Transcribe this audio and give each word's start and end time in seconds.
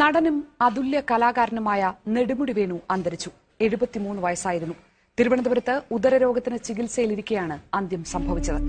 നടനും 0.00 0.44
അതുല്യ 0.60 1.02
കലാകാരനുമായ 1.10 1.92
നെടുമുടി 2.08 2.52
വേണു 2.52 2.76
അന്തരിച്ചു. 2.90 3.30
എഴുപത്തിമൂന്ന് 3.60 4.22
വയസ്സായിരുന്നു. 4.22 4.74
തിരുവനന്തപുരത്ത് 5.18 5.74
ഉദരരോഗത്തിന് 5.90 6.58
ചികിത്സയിലിരിക്കെയാണ് 6.64 7.56
അന്ത്യം 7.74 8.04
സംഭവിച്ചത്. 8.04 8.60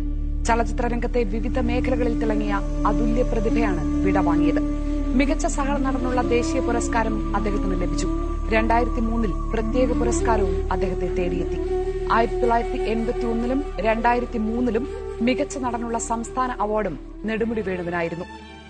ചലച്ചിത്രരംഗത്തെ 0.46 1.24
വിവിധ 1.24 1.60
മേഖലകളിൽ 1.60 2.20
തിളങ്ങിയ 2.22 2.54
അതുല്യ 2.88 3.24
പ്രതിഭയാണ് 3.32 4.06
വിടവാങ്ങിയത് 4.06 4.62
മികച്ച 5.20 5.46
സഹനടനുള്ള 5.48 6.22
ദേശീയ 6.36 6.60
പുരസ്കാരം 6.60 7.36
അദ്ദേഹത്തിന് 7.36 7.76
ലഭിച്ചു. 7.82 8.08
രണ്ടായിരത്തി 8.54 9.02
മൂന്നിൽ 9.10 9.32
പ്രത്യേക 9.54 9.92
പുരസ്കാരവും 10.00 10.72
അദ്ദേഹത്തെ 10.72 11.08
തേടിയെത്തി. 11.20 11.60
ആയിരത്തി 12.12 12.40
തൊള്ളായിരത്തി 12.42 12.80
എൺപത്തി 12.94 13.26
ഒന്നിലും 13.32 13.62
രണ്ടായിരത്തി 13.88 14.38
മൂന്നിലും 14.50 14.86
മികച്ച 15.22 15.58
നടനുള്ള 15.58 15.98
സംസ്ഥാന 16.12 16.52
അവാർഡും 16.66 16.96
നെടുമുടി 17.26 17.62
വേണുവിനായിരുന്നു. 17.62 18.28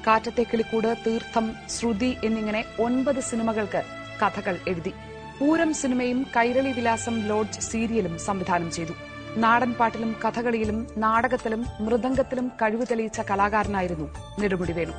കാറ്റത്തെ 0.07 0.43
കിളിക്കൂട് 0.43 0.95
തീർത്ഥം 1.07 1.53
ശ്രുതി 1.69 2.17
എന്നിങ്ങനെ 2.23 2.65
ഒൻപത് 2.79 3.19
സിനിമകൾക്ക് 3.19 3.83
കഥകൾ 4.21 4.57
എഴുതി. 4.67 4.93
പൂരം 5.39 5.73
സിനിമയും 5.73 6.25
കൈരളി 6.37 6.71
വിലാസം 6.71 7.27
ലോഡ്ജ് 7.27 7.59
സീരിയലും 7.59 8.19
സംവിധാനം 8.19 8.71
ചെയ്തു. 8.71 8.91
നാടൻപാട്ടിലും 9.37 10.15
കഥകളിയിലും 10.25 10.87
നാടകത്തിലും 10.97 11.65
മൃദംഗത്തിലും 11.79 12.47
കഴിവ് 12.47 12.85
തെളിയിച്ച 12.91 13.21
കലാകാരനായിരുന്നു 13.21 14.07
നെടുമുടി 14.39 14.71
വേണു. 14.71 14.93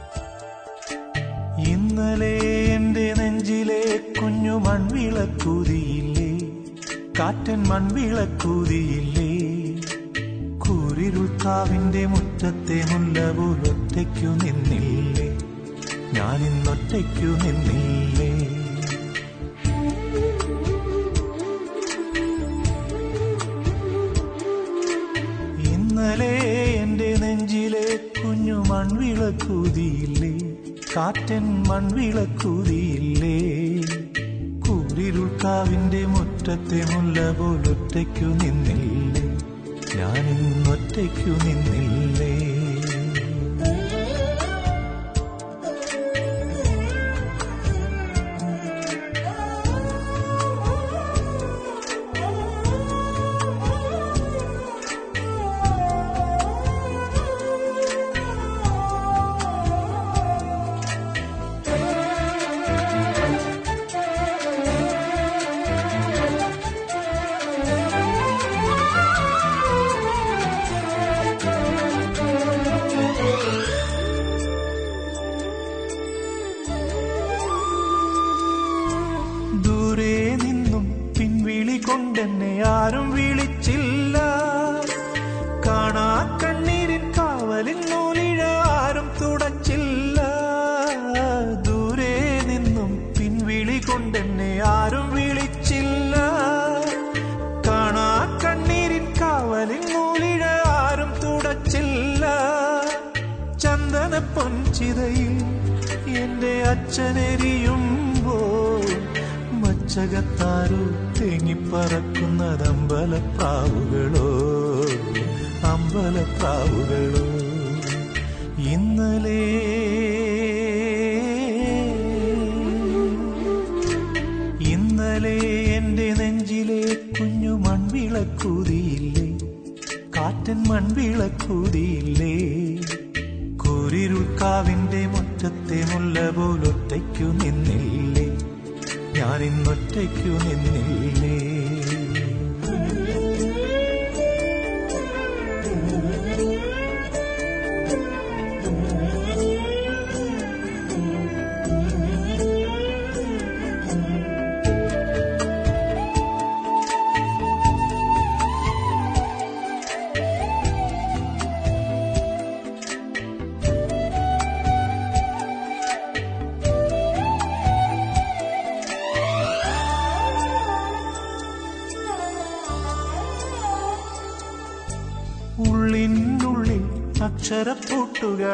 ഇന്നലെ 1.69 2.37
എന്റെ 2.77 3.15
നെഞ്ചിലെ 3.19 4.01
കുഞ്ഞു 4.21 4.53
മൺവിളക്കൂതിയില്ലേ? 4.53 6.31
കാറ്റൻ 7.19 7.63
മൺവിളക്കൂതിയില്ലേ? 7.63 9.28
കൂരിരുൾക്കാവിന്റെ 10.69 12.07
മുറ്റത്തെ 12.07 12.85
മുല്ല 12.93 13.31
നിന്നില്ലേ? 14.31 15.39
ഞാൻ 16.13 16.15
ഞാനിന്നൊറ്റയ്ക്കു 16.15 17.29
നിന്നില്ലേ? 17.45 18.31
ഇന്നലെ 25.73 26.65
നെഞ്ചിലെ 27.21 27.97
കുഞ്ഞു 28.23 28.65
മൺവിളക്കൂതിയില്ലേ? 28.69 30.33
കാറ്റൻ 30.97 31.63
മൺവിളക്കൂതിയില്ലേ? 31.69 33.37
കൂരിരുൾക്കാവിന്റെ 34.69 36.07
മുറ്റത്തെ 36.07 36.95
മുല്ല 36.95 37.33
പോലൊറ്റയ്ക്കു 37.33 38.25
നിന്നില്ലേ? 38.25 39.08
ഞാനിന്നൊറ്റയ്ക്കു 39.97 41.31
നിന്നില്ലേ. 41.45 42.08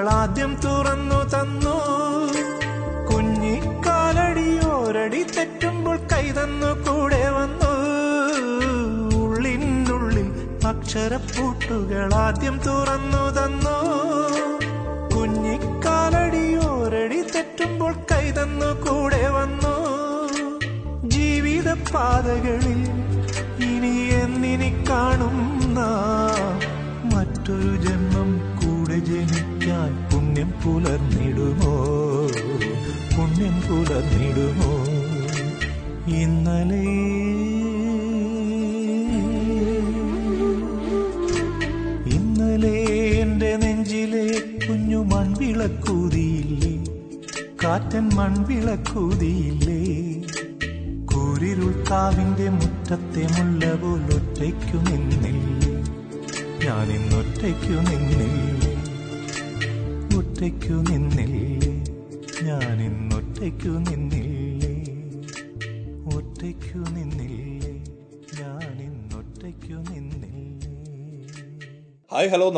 ആദ്യം 0.02 0.56
തുറന്നു 0.64 1.14
തന്നു. 1.14 1.80
കുഞ്ഞിക്കാലടിയോരടി 3.12 5.22
തെറ്റുമ്പോൾ 5.22 5.96
കൈതന്നു 5.96 6.66
കൂടെ 6.66 7.28
വന്നു. 7.28 7.74
ഉള്ളിനുള്ളിൽ 9.18 10.58
അക്ഷരപ്പൂട്ടുകൾ 10.66 12.14
ആദ്യം 12.14 12.60
തുറന്നു 12.66 13.40
തന്നു. 13.40 13.76
കുഞ്ഞിക്കാലടിയോരടി 15.16 17.22
തെറ്റുമ്പോൾ 17.22 17.96
കൈതന്നു 18.12 18.66
കൂടെ 18.66 19.28
വന്നു. 19.28 19.94
ജീവിത 21.08 21.72
പാതകളിൽ 21.72 22.93
പുലർന്നിടുമോ? 30.64 31.72
പുണ്യം 33.16 33.60
പുലർന്നിടുമോ? 33.60 34.70
ഇന്നലെ 36.16 36.93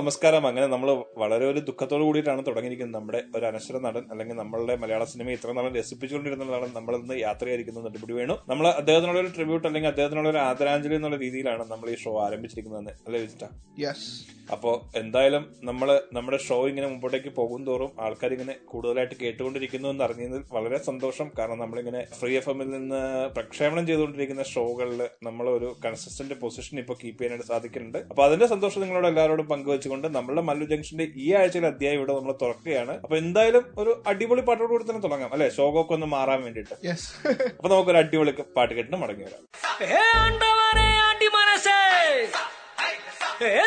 നമസ്കാരം. 0.07 0.47
അങ്ങനെ 0.47 0.67
നമ്മൾ 0.67 0.89
വളരെ 1.37 1.47
ഒരു 1.53 1.61
ദുഃഖത്തോട് 1.69 2.03
കൂടിയിട്ടാണ് 2.09 2.43
തുടങ്ങിയിരിക്കുന്നത്. 2.49 2.97
നമ്മുടെ 2.99 3.21
ഒരു 3.37 3.45
അനശ്വര 3.49 3.77
നടൻ 3.87 4.05
അല്ലെങ്കിൽ 4.13 4.37
നമ്മളുടെ 4.43 4.75
മലയാള 4.83 5.05
സിനിമ 5.13 5.31
ഇത്ര 5.37 5.53
നാളും 5.59 5.75
രസിപ്പിച്ചുകൊണ്ടിരുന്നതാണ് 5.79 6.69
നമ്മൾ 6.77 6.95
ഇന്ന് 7.01 7.17
യാത്രയായിരിക്കുന്ന 7.27 7.83
നടപടി 7.87 8.15
വേണു. 8.19 8.35
നമ്മൾ 8.51 8.67
അദ്ദേഹത്തിനുള്ള 8.81 9.21
ഒരു 9.25 9.33
ട്രിബ്യൂട്ട് 9.37 9.67
അല്ലെങ്കിൽ 9.71 9.91
അദ്ദേഹത്തിനുള്ള 9.93 10.31
ഒരു 10.35 10.41
ആദരാഞ്ജലി 10.49 10.97
എന്നുള്ള 11.01 11.19
രീതിയിലാണ് 11.25 11.67
നമ്മൾ 11.73 11.91
ഈ 11.95 11.97
ഷോ 12.05 12.13
ആരംഭിച്ചിരിക്കുന്നത് 12.27 12.93
അല്ലേ 13.07 13.21
വിജിറ്റ 13.25 13.45
യെസ് 13.85 14.09
അപ്പോ 14.55 14.73
എന്തായാലും 15.01 15.45
നമ്മൾ 15.69 15.89
നമ്മുടെ 16.17 16.39
ഷോ 16.47 16.57
ഇങ്ങനെ 16.71 16.89
മുമ്പോട്ടേക്ക് 16.91 17.31
പോകും 17.39 17.63
തോറും 17.69 17.91
ആൾക്കാർ 18.05 18.31
ഇങ്ങനെ 18.37 18.55
കൂടുതലായിട്ട് 18.73 19.17
കേട്ടുകൊണ്ടിരിക്കുന്നു 19.23 19.89
എന്ന് 19.93 20.05
അറിഞ്ഞതിൽ 20.07 20.43
വളരെ 20.57 20.79
സന്തോഷം. 20.89 21.29
കാരണം 21.39 21.59
നമ്മളിങ്ങനെ 21.63 22.01
ഫ്രീ 22.19 22.33
എഫ് 22.41 22.51
എമ്മിൽ 22.53 22.69
നിന്ന് 22.77 23.01
പ്രക്ഷേപണം 23.37 23.85
ചെയ്തുകൊണ്ടിരിക്കുന്ന 23.89 24.45
ഷോകളിൽ 24.53 25.03
നമ്മൾ 25.29 25.47
ഒരു 25.57 25.71
കൺസിസ്റ്റന്റ് 25.85 26.37
പൊസിഷൻ 26.43 26.79
ഇപ്പോൾ 26.83 26.99
കീപ്പ് 27.03 27.19
ചെയ്യാനായിട്ട് 27.21 27.49
സാധിക്കുന്നുണ്ട്. 27.53 27.99
അപ്പൊ 28.11 28.25
അതിന്റെ 28.29 28.49
സന്തോഷം 28.55 28.83
നിങ്ങളോട് 28.85 29.09
എല്ലാവരോടും 29.13 29.49
പങ്കുവെച്ചുകൊണ്ട് 29.53 30.07
നമ്മളുടെ 30.19 30.45
മല്ലു 30.51 30.69
ജംഗ്ഷന്റെ 30.73 31.07
ഈ 31.25 31.26
ആഴ്ചയിലെ 31.41 31.69
അധ്യായം 31.69 31.97
ഇവിടെ 31.99 32.13
നമ്മൾ 32.13 32.35
തുറക്കുകയാണ്. 32.43 32.95
അപ്പൊ 33.05 33.17
എന്തായാലും 33.17 33.65
ഒരു 33.79 34.03
അടിപൊളി 34.07 34.43
പാട്ടോട് 34.49 34.71
കൂടി 34.71 34.85
തന്നെ 34.85 35.03
തുടങ്ങാം. 35.03 35.33
അല്ലെ? 35.33 35.49
ശോകമൊക്കെ 35.51 35.95
ഒന്ന് 35.95 36.07
മാറാൻ 36.07 36.43
വേണ്ടിട്ട് 36.43 36.75
അപ്പൊ 37.57 37.69
നമുക്ക് 37.69 37.91
ഒരു 37.91 37.99
അടിപൊളി 37.99 38.33
പാട്ട് 38.57 38.75
കേട്ടിട്ട് 38.75 38.97
മടങ്ങി 39.03 39.25
വരാം. 39.25 39.43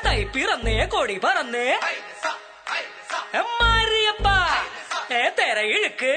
തൈ 0.05 0.19
പിറന്നേ 0.35 0.85
കൊടി 0.85 1.17
പറന്നേ. 1.25 1.67
ഏ 3.35 3.41
മാരിയപ്പ 3.61 4.27
ഏ 5.13 5.21
തെരയിഴുക്ക് 5.39 6.13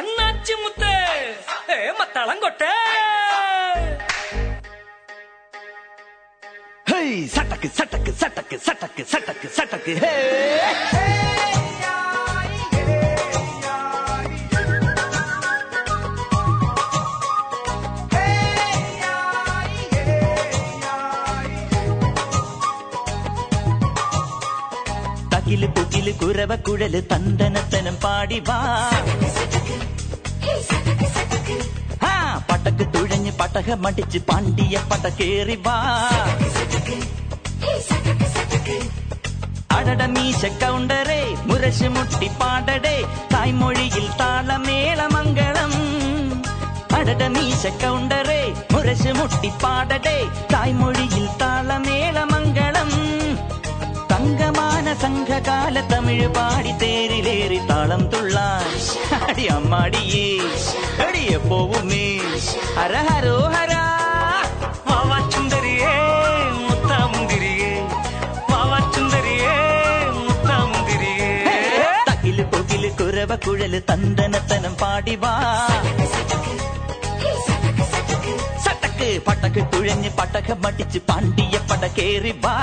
എന്നാച്ചിമുത്ത് 0.00 0.94
ഏ 1.74 1.90
മത്തളം 2.00 2.40
കൊട്ടേ. 2.40 2.72
ഹേയ് 6.90 7.16
സട്ടക്ക് 7.28 7.68
സട്ടക്ക് 7.78 8.12
സട്ടക്ക് 8.22 8.56
സട്ടക്ക് 8.66 9.04
സട്ടക്ക് 9.12 9.48
സട്ടക്ക് 9.58 9.94
ഹേ 10.02 10.14
തകിൽ 25.32 25.62
പുകിൽ 25.76 26.08
കുരവ 26.20 26.52
കുഴൽ 26.66 26.94
തന്തനത്തനം 27.12 27.96
പാടി 28.04 28.38
പട്ടക്ക് 32.80 32.96
തുഴഞ്ഞ് 32.96 33.32
പട്ടക 33.38 33.70
മടിച്ച് 33.82 34.18
പാണ്ടിയ 34.28 34.74
പട്ട 34.90 35.06
കേറി 35.18 35.56
വാ 35.64 35.74
അടട 39.76 40.02
മീശ 40.14 40.40
കൗണ്ടറേ 40.62 41.20
മുരശ് 41.48 41.88
മുട്ടി 41.94 42.28
പാടടേ 42.40 42.96
തായ്മൊഴിയിൽ 43.34 44.06
താളമേളമംഗളം 44.20 45.74
അടട 46.98 47.22
മീശ 47.36 47.66
കൗണ്ടറേ 47.82 48.42
മുരശ് 48.72 49.12
മുട്ടി 49.18 49.50
പാടടേ 49.62 50.18
തായ്മൊഴിയിൽ 50.54 51.26
താളമേളമംഗളം 51.42 52.39
ஞான 54.90 55.00
சங்க 55.02 55.34
கால 55.46 55.80
தமிழ் 55.90 56.22
பாடி 56.36 56.70
தேரிலேறி 56.80 57.58
தாளம் 57.66 58.06
துள்ளான் 58.12 58.72
அடி 59.26 59.44
அம்மாடியே 59.56 60.24
அடி 61.04 61.20
எப்போவுமே. 61.36 62.06
ஹர 62.78 62.94
ஹரோ 63.08 63.36
ஹரா 63.54 63.82
வாவா 64.88 65.18
சுந்தரியே 65.34 65.92
முத்தா 66.62 66.98
முந்திரியே. 67.12 67.70
வாவா 68.50 68.80
சுந்தரியே 68.96 69.54
முத்தா 70.18 70.56
முந்திரியே. 70.72 71.30
தகிலு 72.10 72.46
கொகிலு 72.54 72.90
குரவ 73.00 73.38
குழலு 73.46 73.80
தந்தனத்தனம் 73.92 74.78
பாடிவா 74.82 75.34
சட்டக்கு 78.66 79.10
பட்டக்கு 79.28 79.64
துழஞ்சு 79.74 80.12
பட்டக 80.20 80.58
மடிச்சு 80.66 81.00
பாண்டிய 81.10 81.56
படக்கேறி 81.70 82.34
வா. 82.44 82.56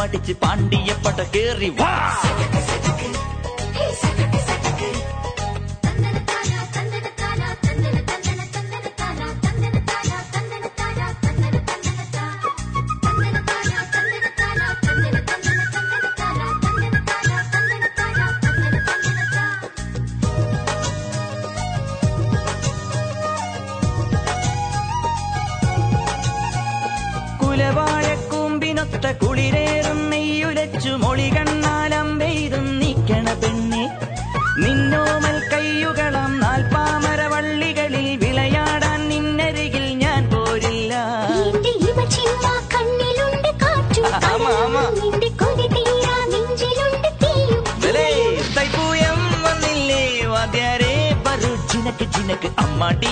மடிச்சு 0.00 0.34
பாண்டிய 0.40 0.90
படக்கேறி 1.02 1.70
வா! 1.74 1.92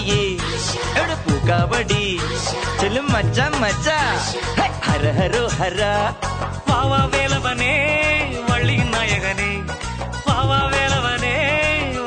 ஏ 0.08 0.18
எடு 1.00 1.14
பூக்காவடி 1.24 2.02
சொல்லு 2.80 3.02
மச்சா 3.12 3.46
மச்சா. 3.62 3.96
ஹர 4.86 5.04
ஹரோ 5.18 5.42
ஹரா. 5.58 5.92
பாவா 6.68 7.00
வேலவனே 7.12 7.72
வள்ளியின் 8.48 8.92
நாயகனே. 8.94 9.50
பாவா 10.26 10.60
வேலவனே 10.74 11.34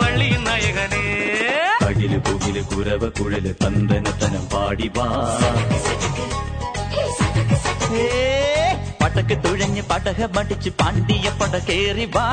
வள்ளியின் 0.02 0.46
நாயகனே. 0.46 1.04
அகில 1.88 2.16
புகில 2.28 2.58
குரவ 2.72 3.12
குழல 3.20 3.48
தந்தனத்தனம் 3.64 4.50
பாடிவா 4.54 5.08
பட்டக்கு 9.02 9.36
துழஞ்சு 9.44 9.84
படக 9.88 10.28
மடிச்சு 10.36 10.70
பாண்டிய 10.76 11.30
படகேறிவா 11.40 12.26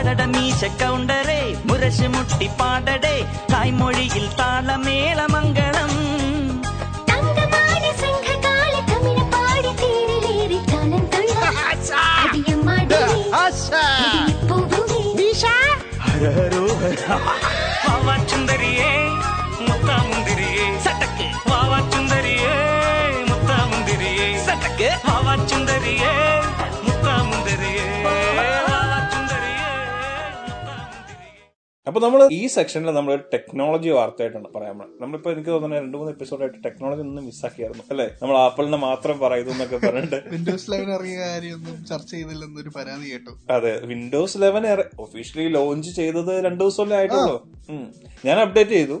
അടട 0.02 0.22
മീശ 0.26 0.60
കൗണ്ടറേ 0.80 1.40
മുരശ് 1.68 2.06
മുട്ടി 2.14 2.46
പാടടേ 2.60 3.16
തായ്മൊഴിയിൽ 3.52 4.24
താളമേളമംഗളം 4.38 5.92
മംഗളം 7.04 7.50
അടിയമ്മാടി 12.22 13.00
അപ്പൊ 31.90 32.00
നമ്മൾ 32.00 32.28
ഈ 32.32 32.46
സെക്ഷനിൽ 32.46 32.90
നമ്മൾ 32.90 33.12
ഒരു 33.12 33.22
ടെക്നോളജി 33.34 33.88
വാർത്തയായിട്ടാണ് 33.88 34.48
പറയാൻ. 34.56 34.76
നമ്മളിപ്പോ 35.00 35.32
എനിക്ക് 35.32 35.50
തോന്നുന്നത് 35.50 35.80
രണ്ട് 35.80 35.96
മൂന്ന് 35.96 36.12
എപ്പിസോഡായിട്ട് 36.12 36.58
ടെക്നോളജി 36.64 37.00
ഒന്നും 37.00 37.24
മിസ്സാക്കിയായിരുന്നു 37.24 37.84
അല്ലേ? 37.90 38.06
നമ്മൾ 38.22 38.36
ആപ്പിളിനെ 38.36 38.76
മാത്രം 38.76 39.18
പറയുന്നു 39.18 39.52
എന്നൊക്കെ 39.52 39.76
പറഞ്ഞിട്ട്. 39.76 40.18
വിൻഡോസ് 40.34 40.70
ലെവൻ 40.70 40.90
ഇറങ്ങിയ 40.92 41.18
കാര്യമൊന്നും 41.18 41.84
ചർച്ച 41.84 42.10
ചെയ്തില്ലെന്നൊരു 42.10 42.70
പരാതി 42.76 43.12
കേട്ടു. 43.12 43.32
അതെ 43.50 43.80
വിൻഡോസ് 43.84 44.38
ലെവൻ 44.42 44.66
ഒഫീഷ്യലി 44.98 45.48
ലോഞ്ച് 45.48 45.96
ചെയ്തത് 45.96 46.44
രണ്ടു 46.44 46.64
ദിവസമല്ലേ 46.64 46.96
ആയിട്ടുള്ളൂ. 46.96 47.36
ഞാൻ 48.24 48.40
അപ്ഡേറ്റ് 48.40 48.70
ചെയ്തു. 48.70 48.98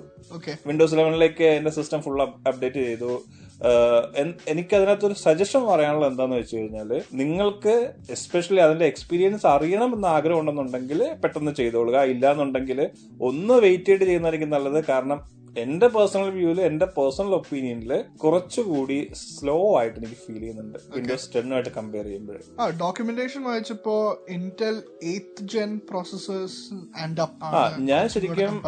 വിൻഡോസ് 0.66 0.94
ലെവനിലേക്ക് 0.94 1.44
എന്റെ 1.44 1.70
സിസ്റ്റം 1.70 2.02
ഫുൾ 2.02 2.22
അപ്ഡേറ്റ് 2.22 2.74
ചെയ്തു. 2.74 3.12
ആഹ് 3.60 4.06
എൻ- 4.16 4.36
എനിക്ക് 4.48 4.76
അതിനകത്തൊരു 4.76 5.14
സജഷൻ 5.14 5.66
പറയാനുള്ള 5.66 6.06
എന്താന്ന് 6.06 6.36
വെച്ച് 6.36 6.56
കഴിഞ്ഞാൽ 6.56 7.02
നിങ്ങൾക്ക് 7.12 7.74
എസ്പെഷ്യലി 8.10 8.60
അതിന്റെ 8.60 8.84
എക്സ്പീരിയൻസ് 8.84 9.46
അറിയണം 9.46 10.06
ആഗ്രഹം 10.06 10.40
ഉണ്ടെന്നുണ്ടെങ്കിൽ 10.40 11.14
പെട്ടെന്ന് 11.24 11.54
ചെയ്തോളുക. 11.54 12.02
ഇല്ലാന്നുണ്ടെങ്കിൽ 12.04 12.90
ഒന്ന് 13.20 13.54
വെയിറ്റ് 13.54 13.84
ചെയ്ത് 13.84 14.00
ചെയ്യുന്നതായിരിക്കും 14.00 14.50
നല്ലത്. 14.50 14.84
കാരണം 14.88 15.39
എന്റെ 15.58 15.86
പേഴ്സണൽ 15.86 16.30
വ്യൂൽ 16.30 16.60
എന്റെ 16.60 16.86
പേഴ്സണൽ 16.86 17.34
ഒപ്പീനിയനിൽ 17.34 18.04
കുറച്ചുകൂടി 18.16 19.10
സ്ലോ 19.12 19.78
ആയിട്ട് 19.78 19.98
എനിക്ക് 19.98 20.14
ഫീൽ 20.26 20.38
ചെയ്യുന്നുണ്ട്. 20.38 20.78
വിൻഡോസ് 20.96 21.34
ടെന്നുമായിട്ട് 21.34 21.70
കമ്പയർ 21.70 22.04
ചെയ്യുമ്പോൾ 22.04 22.38
ആ 22.60 22.68
documentation 22.70 23.42
വായിച്ചപ്പോ 23.42 24.24
Intel 24.28 24.82
eighth 25.02 25.42
gen 25.42 25.80
processors 25.90 26.74
and 27.02 27.20
up 27.20 27.44
ആ 27.44 27.76
ഞാൻ 27.78 28.08
ശരിക്കും 28.08 28.62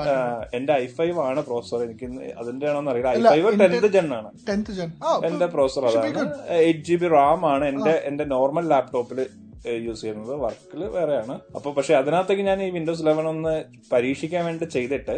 എന്റെ 0.52 0.72
ഐ 0.72 0.86
ഫൈവ് 0.86 1.18
ആണ് 1.20 1.42
പ്രോസസർ 1.42 1.82
എനിക്ക് 1.82 2.32
അതിന്റെ 2.32 2.70
ആണോന്ന് 2.70 2.90
അറിയില്ല. 2.90 3.28
ഐ 3.28 3.42
ഫൈവ് 3.42 3.60
ടെൻത്ത് 3.60 3.86
ജെൻ 3.86 4.14
ആണ്. 4.14 4.30
ടെൻത്ത് 4.48 4.70
ജെൻ 4.70 4.92
എന്റെ 5.26 5.46
പ്രോസസർ 5.46 5.86
അതാണ്. 5.86 6.34
എയ്റ്റ് 6.48 6.80
ജി 6.80 6.94
ബി 6.94 7.08
റാം 7.08 7.46
ആണ്. 7.52 7.64
എന്റെ 7.64 7.90
എന്റെ 7.90 8.24
നോർമൽ 8.24 8.68
ലാപ്ടോപ്പിൽ 8.68 9.26
യൂസ് 9.86 10.02
ചെയ്യുന്നത് 10.02 10.34
വർക്കിൽ 10.44 10.82
വേറെയാണ്. 10.96 11.34
അപ്പൊ 11.56 11.68
പക്ഷെ 11.76 11.94
അതിനകത്തേക്ക് 12.00 12.44
ഞാൻ 12.50 12.60
ഈ 12.66 12.68
വിൻഡോസ് 12.76 13.06
ലെവൻ 13.08 13.26
ഒന്ന് 13.34 13.54
പരീക്ഷിക്കാൻ 13.92 14.42
വേണ്ടി 14.48 14.68
ചെയ്തിട്ട് 14.76 15.16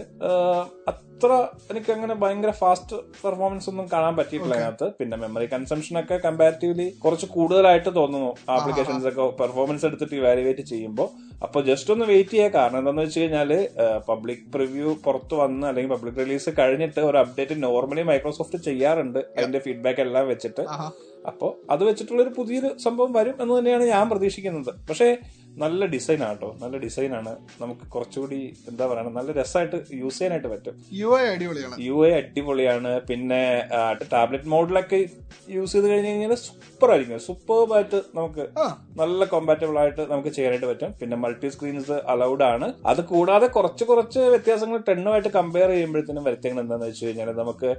അത്ര 0.93 1.33
എനിക്ക് 1.71 1.91
അങ്ങനെ 1.95 2.15
ഭയങ്കര 2.23 2.53
ഫാസ്റ്റ് 2.61 2.97
പെർഫോമൻസ് 3.25 3.69
ഒന്നും 3.71 3.87
കാണാൻ 3.93 4.15
പറ്റിയിട്ടില്ല 4.19 4.57
അതിനകത്ത്. 4.57 4.87
പിന്നെ 5.01 5.17
മെമ്മറി 5.23 5.47
കൺസംഷൻ 5.53 5.95
ഒക്കെ 6.01 6.17
കമ്പാരിറ്റീവ്ലി 6.25 6.87
കുറച്ച് 7.05 7.27
കൂടുതലായിട്ട് 7.37 7.91
തോന്നുന്നു. 8.01 8.33
ആപ്ലിക്കേഷൻസ് 8.57 9.07
ഒക്കെ 9.11 9.27
പെർഫോമൻസ് 9.43 9.87
എടുത്തിട്ട് 9.89 10.17
ഇവാലുവേറ്റ് 10.21 10.65
ചെയ്യുമ്പോൾ 10.73 11.09
അപ്പൊ 11.45 11.59
ജസ്റ്റ് 11.69 11.93
ഒന്ന് 11.95 12.05
വെയിറ്റ് 12.11 12.35
ചെയ്യുക 12.35 12.53
കാരണം 12.57 12.79
എന്താണെന്ന് 12.81 13.05
വെച്ച് 13.07 13.23
കഴിഞ്ഞാൽ 13.23 13.51
പബ്ലിക് 14.11 14.45
പ്രിവ്യൂ 14.55 14.91
പുറത്ത് 15.07 15.35
വന്ന് 15.43 15.67
അല്ലെങ്കിൽ 15.71 15.93
പബ്ലിക് 15.95 16.21
റിലീസ് 16.23 16.51
കഴിഞ്ഞിട്ട് 16.61 17.01
ഒരു 17.11 17.19
അപ്ഡേറ്റ് 17.23 17.57
നോർമലി 17.67 18.05
മൈക്രോസോഫ്റ്റ് 18.11 18.61
ചെയ്യാറുണ്ട്. 18.69 19.21
അതിന്റെ 19.39 19.61
ഫീഡ്ബാക്ക് 19.67 20.03
എല്ലാം 20.07 20.25
വെച്ചിട്ട്. 20.33 20.65
അപ്പോൾ 21.27 21.73
അത് 21.73 21.85
വെച്ചിട്ടുള്ള 21.85 22.23
ഒരു 22.23 22.33
പുതിയൊരു 22.37 22.79
സംഭവം 22.79 23.13
വരും 23.13 23.43
എന്ന് 23.43 23.59
തന്നെയാണ് 23.59 23.85
ഞാൻ 23.85 24.11
പ്രതീക്ഷിക്കുന്നത്. 24.11 24.75
പക്ഷേ 24.89 25.17
നല്ല 25.63 25.87
ഡിസൈൻ 25.95 26.21
ആട്ടോ 26.29 26.49
നല്ല 26.63 26.77
ഡിസൈൻ 26.85 27.13
ആണ് 27.19 27.33
നമുക്ക് 27.63 27.85
കുറച്ചുകൂടി 27.95 28.39
എന്താ 28.71 28.85
പറയുക 28.91 29.13
നല്ല 29.19 29.33
രസമായിട്ട് 29.39 29.79
യൂസ് 30.03 30.19
ചെയ്യാനായിട്ട് 30.19 30.49
പറ്റും. 30.53 30.75
യു 31.01 31.11
ഐ 31.19 31.25
അടിപൊളിയാണ്. 31.35 31.77
യു 31.87 31.97
ഐ 32.07 32.11
അടിപൊളിയാണ്. 32.21 32.93
പിന്നെ 33.11 33.43
ടാബ്ലറ്റ് 34.15 34.51
മോഡിലൊക്കെ 34.55 34.99
യൂസ് 35.57 35.73
ചെയ്ത് 35.75 35.87
കഴിഞ്ഞ് 35.91 36.11
കഴിഞ്ഞാൽ 36.11 36.35
സൂപ്പർ 36.47 36.91
ആയിരിക്കും 36.95 37.23
സൂപ്പർബായിട്ട് 37.29 37.99
നമുക്ക് 38.19 38.45
നല്ല 39.03 39.25
കോമ്പാറ്റബിൾ 39.33 39.79
ആയിട്ട് 39.83 40.03
നമുക്ക് 40.13 40.33
ചെയ്യാനായിട്ട് 40.37 40.69
പറ്റും. 40.73 40.91
പിന്നെ 41.01 41.17
മൾട്ടി 41.25 41.49
സ്ക്രീൻസ് 41.55 41.99
അലൗഡ് 42.15 42.45
ആണ്. 42.53 42.69
അത് 42.93 43.03
കൂടാതെ 43.13 43.49
കുറച്ച് 43.59 43.85
കുറച്ച് 43.91 44.21
വ്യത്യാസങ്ങൾ 44.35 44.79
ടെണ്ണുമായിട്ട് 44.89 45.33
കമ്പയർ 45.39 45.71
ചെയ്യുമ്പോഴത്തേനും 45.75 46.25
വരുത്തിയത് 46.29 46.61
എന്താണെന്ന് 46.65 46.91
വെച്ച് 46.91 47.05
കഴിഞ്ഞാൽ 47.07 47.33
നമുക്ക് 47.43 47.71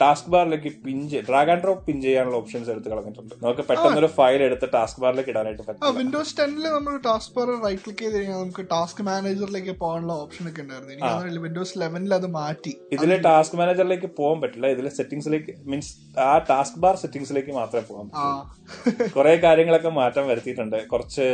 task 0.00 0.30
ബാറിലേക്ക് 0.34 0.72
pinch 0.86 1.20
drag 1.28 1.52
and 1.54 1.64
drop 1.66 1.84
pinch 1.88 2.06
ചെയ്യാനുള്ള 2.08 2.36
ഓപ്ഷൻസ് 2.42 2.70
എടുത്ത് 2.74 2.88
കളഞ്ഞിട്ടുണ്ട്. 2.94 3.34
നമുക്ക് 3.44 3.64
പെട്ടെന്നൊരു 3.70 4.10
ഫയൽ 4.18 4.42
എടുത്ത് 4.48 4.68
ടാസ്ക് 4.76 5.00
ബാറിലേക്ക് 5.04 5.32
ഇടാനായിട്ട് 5.34 5.64
പറ്റും 5.68 5.96
വിൻഡോസ് 6.00 6.36
ടെന്നിൽ 6.40 6.66
നമ്മൾ 6.76 6.92
ടാസ്ക് 7.06 7.32
ബാർ 7.36 7.48
റൈറ്റ് 7.64 7.82
ക്ലിക്ക് 7.84 8.02
ചെയ്ത് 8.04 8.16
കഴിഞ്ഞാൽ 8.16 8.38
നമുക്ക് 8.42 8.64
ടാസ്ക് 8.72 9.00
മാനേജറിലേക്ക് 9.08 9.72
പോകാനുള്ള 9.82 10.14
ഓപ്ഷൻ 10.22 10.44
ഒക്കെ 10.50 10.60
ഉണ്ടായിരുന്നു. 10.64 10.92
എനിക്ക് 10.94 11.42
വിൻഡോസ് 11.46 11.74
ലെവനിൽ 11.82 12.12
അത് 12.18 12.28
മാറ്റി. 12.38 12.72
ഇതിൽ 12.96 13.12
ടാസ്ക് 13.28 13.56
മാനേജറിലേക്ക് 13.60 14.10
പോകാൻ 14.20 14.38
പറ്റില്ല. 14.42 14.68
ഇതിൽ 14.74 14.88
സെറ്റിംഗ്സിലേക്ക് 14.98 15.54
മീൻസ് 15.72 15.92
ആ 16.28 16.30
ടാസ്ക് 16.50 16.78
ബാർ 16.84 16.96
സെറ്റിംഗ്സിലേക്ക് 17.04 17.52
മാത്രമേ 17.60 17.84
പോകാൻ 17.90 18.08
പറ്റൂ 18.10 19.08
കുറെ 19.16 19.32
കാര്യങ്ങളൊക്കെ 19.46 19.90
മാറ്റം 20.00 20.24
വരുത്തിയിട്ടുണ്ട്. 20.30 20.78
കുറച്ച് 20.92 21.26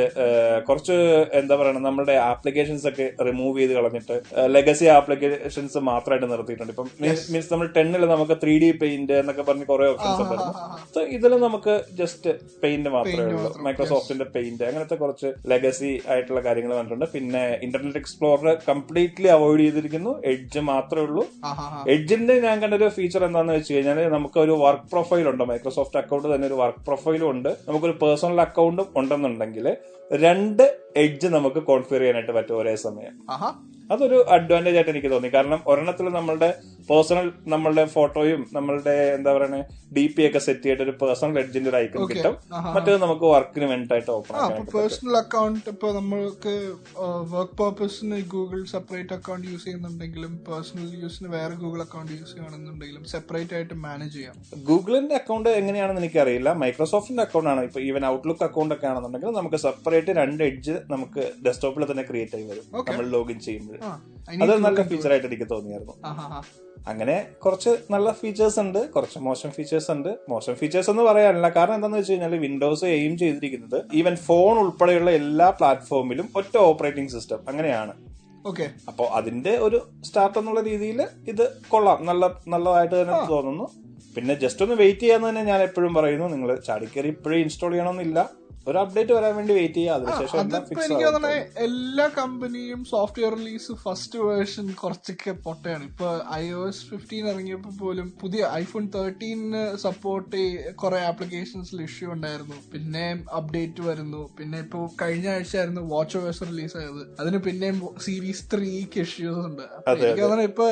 കുറച്ച് 0.69 0.97
എന്താ 1.41 1.55
പറയുക 1.61 1.83
നമ്മുടെ 1.89 2.15
ആപ്ലിക്കേഷൻസ് 2.33 2.87
ഒക്കെ 2.91 3.07
റിമൂവ് 3.29 3.59
ചെയ്ത് 3.61 3.75
കളഞ്ഞിട്ട് 3.79 4.17
ലെഗസി 4.57 4.87
ആപ്ലിക്കേഷൻസ് 4.99 5.79
മാത്രമായിട്ട് 5.91 6.29
നിർത്തിയിട്ടുണ്ട്. 6.33 6.73
ഇപ്പം 6.75 6.89
മീൻസ് 7.03 7.51
നമ്മൾ 7.55 7.69
ടെന്നിൽ 7.77 8.07
നമുക്ക് 8.15 8.37
ത്രീ 8.43 8.55
ഡി 8.65 8.71
പെയിന്റ് 8.83 9.17
എന്നൊക്കെ 9.23 9.45
പറഞ്ഞ് 9.49 9.67
കുറെ 9.73 9.87
ഓപ്ഷൻസ് 9.93 10.23
ഉണ്ടായിരുന്നു. 10.25 10.55
സോ 10.95 11.01
ഇതിൽ 11.17 11.33
നമുക്ക് 11.47 11.75
ജസ്റ്റ് 12.01 12.31
പെയിന്റ് 12.65 12.91
മാത്രമേ 12.97 13.31
ഉള്ളൂ. 13.39 13.53
മൈക്രോസോഫ്റ്റിന്റെ 13.67 14.29
പെയിന്റ് 14.37 14.65
അങ്ങനത്തെ 14.71 14.99
കുറച്ച് 15.03 15.29
ലെഗസി 15.59 15.93
ആയിട്ടുള്ള 16.11 16.41
കാര്യങ്ങൾ 16.47 16.73
വന്നിട്ടുണ്ട്. 16.79 17.07
പിന്നെ 17.15 17.43
ഇന്റർനെറ്റ് 17.67 18.01
എക്സ്പ്ലോറർ 18.03 18.49
കംപ്ലീറ്റ്ലി 18.69 19.29
അവോയ്ഡ് 19.37 19.63
ചെയ്തിരിക്കുന്നു. 19.65 20.13
എഡ്ജ് 20.33 20.61
മാത്രമേ 20.71 21.05
ഉള്ളൂ. 21.07 21.25
എഡ്ജിന്റെ 21.95 22.35
ഞാൻ 22.47 22.57
കണ്ട 22.63 22.75
ഒരു 22.81 22.89
ഫീച്ചർ 22.97 23.23
എന്താണെന്ന് 23.29 23.57
വെച്ച് 23.59 23.75
കഴിഞ്ഞാൽ 23.75 24.01
നമുക്ക് 24.17 24.41
ഒരു 24.47 24.57
വർക്ക് 24.65 24.91
പ്രൊഫൈൽ 24.95 25.27
ഉണ്ട്. 25.33 25.45
മൈക്രോസോഫ്റ്റ് 25.53 26.01
അക്കൗണ്ട് 26.03 26.29
തന്നെ 26.35 26.47
ഒരു 26.51 26.59
വർക്ക് 26.63 26.83
പ്രൊഫൈലും 26.89 27.29
ഉണ്ട്. 27.35 27.51
നമുക്കൊരു 27.69 27.97
പേഴ്സണൽ 28.03 28.41
അക്കൗണ്ടും 28.47 28.89
ഉണ്ടെന്നുണ്ടെങ്കിൽ 29.03 29.69
രണ്ട് 30.11 30.63
എഡ്ജ് 31.05 31.29
നമുക്ക് 31.37 31.63
കോൺഫിഗർ 31.71 32.01
ചെയ്യാനായിട്ട് 32.03 32.35
പറ്റും 32.39 32.59
ഒരേ 32.61 32.77
സമയം. 32.87 33.15
അതൊരു 33.95 34.19
അഡ്വാന്റേജ് 34.37 34.77
ആയിട്ട് 34.79 34.93
എനിക്ക് 34.95 35.11
തോന്നി. 35.15 35.29
കാരണം 35.37 35.61
ഒരെണ്ണത്തിൽ 35.71 36.07
നമ്മളുടെ 36.19 36.51
പേഴ്സണൽ 36.91 37.27
നമ്മളുടെ 37.53 37.85
ഫോട്ടോയും 37.95 38.43
നമ്മളുടെ 38.57 38.95
എന്താ 39.17 39.31
പറയുക 39.37 39.65
ഡി 39.97 40.05
പി 40.15 40.23
ഒക്കെ 40.29 40.41
സെറ്റ് 40.47 40.65
ചെയ്തിട്ട് 40.65 40.85
ഒരു 40.87 40.95
പേഴ്സണൽ 41.01 41.39
എഡ്ജിന്റെ 41.43 41.69
ഒരു 41.71 41.79
ഐക്കൺ 41.81 42.05
കിട്ടും. 42.11 42.35
മറ്റേത് 42.75 42.99
നമുക്ക് 43.05 43.27
വർക്കിന് 43.35 43.67
വേണ്ടിയിട്ട് 43.73 44.11
ഓപ്പൺ 44.17 44.67
പേഴ്സണൽ 44.75 45.17
അക്കൗണ്ട് 45.23 45.69
ഇപ്പൊ 45.73 45.89
നമ്മൾക്ക് 45.99 46.55
വർക്ക് 47.35 47.57
പർപ്പസിന് 47.61 48.19
ഗൂഗിൾ 48.35 48.61
സെപ്പറേറ്റ് 48.75 49.15
അക്കൗണ്ട് 49.19 49.47
യൂസ് 49.53 49.65
ചെയ്യുന്നുണ്ടെങ്കിലും 49.67 50.33
പേഴ്സണൽ 50.49 50.89
യൂസിന് 51.03 51.31
വേറെ 51.37 51.55
ഗൂഗിൾ 51.63 51.83
അക്കൗണ്ട് 51.87 52.13
യൂസ് 52.19 52.31
ചെയ്യണമെന്നുണ്ടെങ്കിലും 52.33 53.05
സെപ്പറേറ്റ് 53.15 53.55
ആയിട്ട് 53.59 53.75
മാനേജ് 53.87 54.15
ചെയ്യാം. 54.19 54.37
ഗൂഗിളിന്റെ 54.71 55.17
അക്കൗണ്ട് 55.21 55.51
എങ്ങനെയാണെന്ന് 55.61 56.03
എനിക്കറിയില്ല. 56.05 56.49
മൈക്രോസോഫ്റ്റിന്റെ 56.65 57.25
അക്കൗണ്ട് 57.27 57.51
ആണ്. 57.55 57.63
ഇപ്പൊ 57.69 57.81
ഈവൻ 57.89 58.07
ഔട്ട്ലുക്ക് 58.13 58.47
അക്കൗണ്ട് 58.49 58.75
ഒക്കെ 58.77 58.89
ആണെന്നുണ്ടെങ്കിൽ 58.93 59.37
നമുക്ക് 59.41 59.61
സെപ്പറേറ്റ് 59.67 60.19
രണ്ട് 60.21 60.45
എഡ്ജ് 60.51 60.77
നമുക്ക് 60.95 61.25
ഡെസ്ക്ടോപ്പിൽ 61.49 61.87
തന്നെ 61.93 62.07
ക്രിയേറ്റ് 62.11 62.37
ആയി 62.39 62.47
വരും. 62.53 62.67
നമ്മൾ 62.91 63.07
ലോഗിൻ 63.17 63.39
ചെയ്യുമ്പോൾ. 63.49 63.78
ആ 63.87 63.91
അത് 64.45 64.55
നല്ല 64.65 64.83
ഫീച്ചർ 64.83 65.11
ആയിട്ട് 65.13 65.29
എനിക്ക് 65.29 65.47
തോന്നിയായിരുന്നു. 65.51 65.95
അങ്ങനെ 66.89 67.15
കുറച്ച് 67.45 67.71
നല്ല 67.91 68.09
ഫീച്ചേഴ്സ് 68.13 68.59
ഉണ്ട് 68.61 68.79
കുറച്ച് 68.91 69.19
മോശം 69.19 69.51
ഫീച്ചേഴ്സ് 69.57 69.91
ഉണ്ട്. 69.95 70.09
മോശം 70.29 70.55
ഫീച്ചേഴ്സ് 70.55 70.91
എന്ന് 70.91 71.03
പറയാനില്ല 71.03 71.49
കാരണം 71.49 71.75
എന്താണെന്ന് 71.75 72.01
വെച്ച് 72.01 72.13
കഴിഞ്ഞാൽ 72.13 72.35
വിൻഡോസ് 72.45 72.85
എയിം 72.85 73.19
ചെയ്തിരിക്കുന്നത് 73.23 73.79
ഈവൻ 73.95 74.17
ഫോൺ 74.27 74.59
ഉൾപ്പെടെയുള്ള 74.59 75.11
എല്ലാ 75.21 75.49
പ്ലാറ്റ്ഫോമിലും 75.51 76.29
ഒറ്റ 76.37 76.57
ഓപ്പറേറ്റിംഗ് 76.69 77.13
സിസ്റ്റം 77.17 77.41
അങ്ങനെയാണ്. 77.49 77.95
ഓക്കെ 78.47 78.67
അപ്പോ 78.89 79.05
അതിന്റെ 79.19 79.53
ഒരു 79.59 79.79
സ്റ്റാർട്ട് 80.05 80.39
എന്നുള്ള 80.39 80.61
രീതിയിൽ 80.61 81.01
ഇത് 81.33 81.45
കൊള്ളാം. 81.69 82.07
നല്ല 82.07 82.25
നല്ലതായിട്ട് 82.49 82.97
തന്നെ 83.03 83.19
തോന്നുന്നു. 83.33 83.67
പിന്നെ 84.17 84.35
ജസ്റ്റ് 84.35 84.63
ഒന്ന് 84.65 84.77
വെയിറ്റ് 84.83 85.01
ചെയ്യാന്ന് 85.01 85.29
തന്നെ 85.29 85.43
ഞാൻ 85.43 85.63
എപ്പോഴും 85.63 85.95
പറയുന്നു. 85.95 86.27
നിങ്ങൾ 86.27 86.51
ചാടിക്കറി 86.69 87.09
ഇപ്പോഴും 87.09 87.39
ഇൻസ്റ്റാൾ 87.39 87.71
ചെയ്യണമെന്നില്ല. 87.71 88.19
ഒരു 88.69 88.79
അപ്ഡേറ്റ് 88.83 89.13
വരാൻ 89.17 89.33
വേണ്ടി 89.39 89.53
വെയിറ്റ് 89.59 89.79
ചെയ്യുക 89.79 89.97
അതിനുശേഷം 89.97 90.39
എനിക്ക് 90.85 91.35
എല്ലാ 91.67 92.07
കമ്പനിയും 92.19 92.81
സോഫ്റ്റ്വെയർ 92.93 93.33
റിലീസ് 93.39 93.75
ഫസ്റ്റ് 93.85 94.19
വേർഷൻ 94.29 94.67
കുറച്ചൊക്കെ 94.83 95.33
പൊട്ടയാണ്. 95.47 95.85
ഇപ്പൊ 95.91 96.09
ഐ 96.41 96.45
ഒ 96.59 96.63
എസ് 96.71 96.85
ഫിഫ്റ്റീൻ 96.91 97.25
ഇറങ്ങിയപ്പോ 97.33 97.73
പോലും 97.83 98.09
പുതിയ 98.23 98.51
ഐഫോൺ 98.63 98.87
തേർട്ടീന് 98.97 99.63
സപ്പോർട്ട് 99.87 100.43
കുറെ 100.83 101.01
ആപ്ലിക്കേഷൻസിൽ 101.11 101.79
ഇഷ്യൂ 101.89 102.09
ഉണ്ടായിരുന്നു. 102.17 102.59
പിന്നെ 102.75 103.05
അപ്ഡേറ്റ് 103.41 103.85
വരുന്നു. 103.89 104.23
പിന്നെ 104.41 104.59
ഇപ്പൊ 104.67 104.81
കഴിഞ്ഞ 105.03 105.29
ആഴ്ച 105.37 105.55
ആയിരുന്നു 105.63 105.85
വാച്ച് 105.95 106.19
ഓവേഴ്സ് 106.21 106.51
റിലീസ് 106.51 106.77
ആയത്. 106.83 107.03
അതിന് 107.21 107.41
പിന്നെയും 107.49 107.79
സീരീസ് 108.07 108.45
ത്രീക്ക് 108.55 109.01
ഇഷ്യൂസ് 109.07 109.43
ഉണ്ട്. 109.49 109.65
എനിക്ക് 109.91 110.23
തോന്നുന്നത് 110.25 110.49
ഇപ്പൊ 110.51 110.67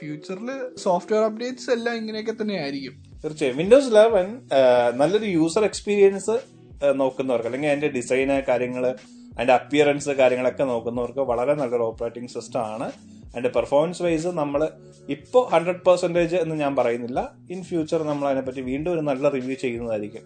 ഫ്യൂച്ചറിൽ 0.00 0.50
സോഫ്റ്റ്വെയർ 0.86 1.24
അപ്ഡേറ്റ്സ് 1.30 1.70
എല്ലാം 1.76 1.94
ഇങ്ങനെയൊക്കെ 2.02 2.34
തന്നെ 2.42 2.56
ആയിരിക്കും 2.64 2.96
തീർച്ചയായും 3.24 3.58
വിൻഡോസ് 3.60 3.88
ഇലവൻ 3.90 4.28
നല്ലൊരു 5.00 5.28
യൂസർ 5.38 5.64
എക്സ്പീരിയൻസ് 5.68 6.34
നോക്കുന്നവർക്ക് 6.94 7.46
അല്ലെങ്കിൽ 7.46 7.68
അതിന്റെ 7.68 7.88
ഡിസൈന് 7.88 8.42
കാര്യങ്ങൾ 8.48 8.84
അതിന്റെ 9.36 9.52
അപ്പിയറൻസ് 9.52 10.10
കാര്യങ്ങളൊക്കെ 10.10 10.64
നോക്കുന്നവർക്ക് 10.64 11.20
വളരെ 11.20 11.54
നല്ലൊരു 11.54 11.82
ഓപ്പറേറ്റിംഗ് 11.82 12.30
സിസ്റ്റം 12.30 12.60
ആണ്. 12.60 12.92
അതിന്റെ 13.30 13.48
പെർഫോമൻസ് 13.48 14.02
വൈസ് 14.02 14.26
നമ്മൾ 14.26 14.70
ഇപ്പോൾ 15.08 15.48
ഹൺഡ്രഡ് 15.52 15.84
പെർസെന്റേജ് 15.86 16.36
എന്ന് 16.36 16.54
ഞാൻ 16.54 16.76
പറയുന്നില്ല. 16.76 17.20
ഇൻ 17.50 17.64
ഫ്യൂച്ചർ 17.64 18.02
നമ്മൾ 18.02 18.28
അതിനെപ്പറ്റി 18.28 18.60
വീണ്ടും 18.60 18.92
ഒരു 18.92 19.00
നല്ല 19.00 19.28
റിവ്യൂ 19.28 19.54
ചെയ്യുന്നതായിരിക്കും. 19.54 20.24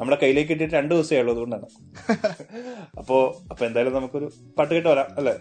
നമ്മുടെ 0.00 0.16
കയ്യിലേക്ക് 0.22 0.50
കിട്ടിയിട്ട് 0.50 0.74
രണ്ട് 0.74 0.94
ദിവസമേ 0.94 1.20
ഉള്ളൂ 1.20 1.32
അതുകൊണ്ടാണ്. 1.32 1.66
അപ്പോ 2.98 3.18
അപ്പൊ 3.50 3.66
എന്തായാലും 3.66 3.94
നമുക്കൊരു 3.94 4.32
പാട്ട് 4.58 4.74
കേട്ട് 4.74 4.88
വരാം 4.88 5.06
അല്ലേ? 5.16 5.34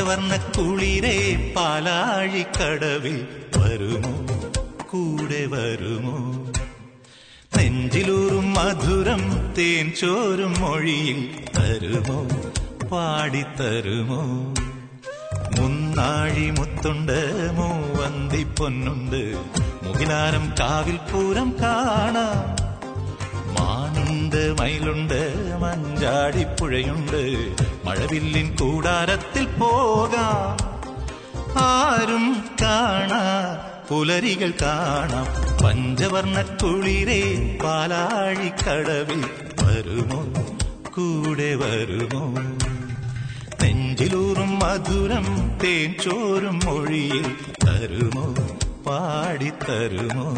യാ 0.00 0.06
പഞ്ചവർണ 0.06 0.36
കുളിരേ 0.36 1.52
പാലാഴിക്കടവിൽ 1.56 3.28
വരുമോ? 3.56 4.26
കൂടെ 4.90 5.46
വരുമോ? 5.46 6.34
നെഞ്ചിലൂറും 7.56 8.54
മധുരം 8.54 9.52
തേൻ 9.58 9.92
ചോരും 9.92 10.54
മൊഴിയിൽ 10.60 11.28
തരുമോ? 11.56 12.28
പാടിത്തരുമോ? 12.88 14.22
മുന്നാഴി 15.58 16.50
മുത്തുണ്ട് 16.50 17.50
മൂവന്തി 17.52 18.44
പൊന്നുണ്ട്. 18.44 19.34
മുകിലാരം 19.82 20.52
കാവിൽ 20.60 20.96
പൂരം 20.96 21.54
കാണാം. 21.62 22.69
മാനുണ്ട് 24.30 24.62
മയിലുണ്ട് 24.62 25.34
മഞ്ചാടിപ്പുഴയുണ്ട്. 25.60 27.54
മഴവില്ലിൻ 27.84 28.56
കൂടാരത്തിൽ 28.60 29.44
പോകാം. 29.44 30.56
ആരും 31.58 32.44
കാണാ 32.62 33.56
പുലരികൾ 33.88 34.52
കാണാം. 34.62 35.26
പഞ്ചവർണ 35.64 36.42
കുളിരേ 36.42 37.58
പാലാഴിക്കടവിൽ 37.64 39.24
വരുമോ? 39.62 40.24
കൂടെ 40.90 41.54
വരുമോ? 41.54 42.34
നെഞ്ചിലൂറും 43.62 44.58
മധുരം 44.58 45.58
തേൻ 45.64 45.94
ചോരും 46.04 46.60
മൊഴിയിൽ 46.64 47.34
തരുമോ? 47.66 48.34
പാടിത്തരുമോ? 48.86 50.36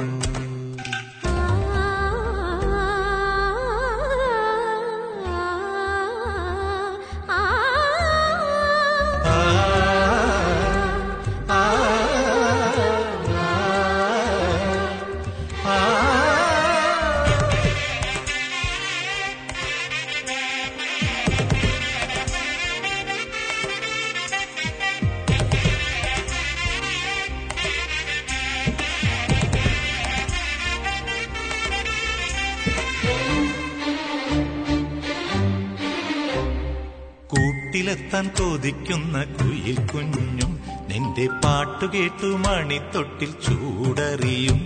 കൂട്ടിലെത്താൻ 38.23 38.51
കൊതിക്കുന്ന 38.51 39.25
കുയിൽ 39.25 39.75
കുഞ്ഞും 39.75 40.61
നിന്റെ 40.89 41.27
പാട്ടു 41.45 41.87
കേട്ടു 41.87 42.27
മണിത്തൊട്ടിൽ 42.27 43.33
ചൂടറിയും. 43.33 44.59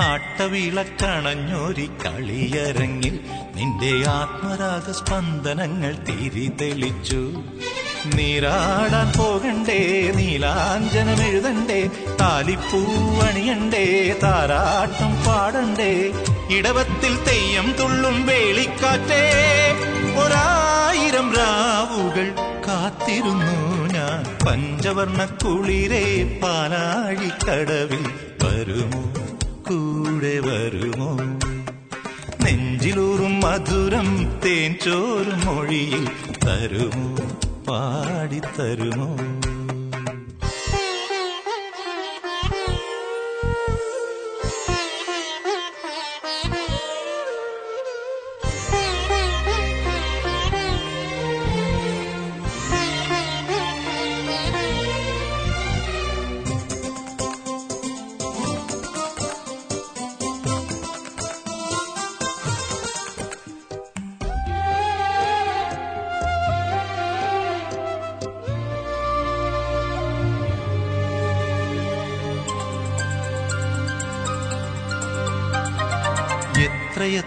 ആട്ടവിളക്കണഞ്ഞൊരി 0.00 1.90
കളിയരങ്ങിൽ 2.04 3.20
നിന്റെ 3.54 4.08
ആത്മരാഗ 4.08 4.90
സ്പന്ദനങ്ങൾ 4.90 5.92
തിരി 6.08 6.52
തെളിച്ചു. 6.60 7.22
നീരാടാൻ 8.16 9.18
പോകണ്ടേ 9.18 10.12
നീലാഞ്ജനമെഴുതണ്ടേ 10.16 11.90
താലിപ്പൂവണിയണ്ടേ 12.20 13.86
താരാട്ടം 14.22 15.12
പാടണ്ടേ 15.24 16.12
ഇടവത്തിൽ 16.50 17.24
തെയ്യം 17.24 17.72
തുള്ളും 17.80 18.26
വേളിക്കാറ്റേ. 18.26 19.24
ഒരായിരം 20.24 21.34
രാവുകൾ 21.36 22.49
കാത്തിരുന്നു 22.70 23.84
ഞാൻ. 23.92 24.38
പഞ്ചവർണ 24.46 25.24
കുളിരേ 25.24 26.38
പാലാഴിക്കടവിൽ 26.42 28.04
വരുമോ? 28.44 29.12
കൂടെ 29.68 30.40
വരുമോ? 30.40 31.16
നെഞ്ചിലൂറും 32.44 33.40
മധുരം 33.40 34.40
തേൻ 34.44 34.74
ചോറും 34.84 35.46
മൊഴിയിൽ 35.46 36.08
തരുമോ? 36.44 37.16
പാടിത്തരുമോ? 37.68 39.39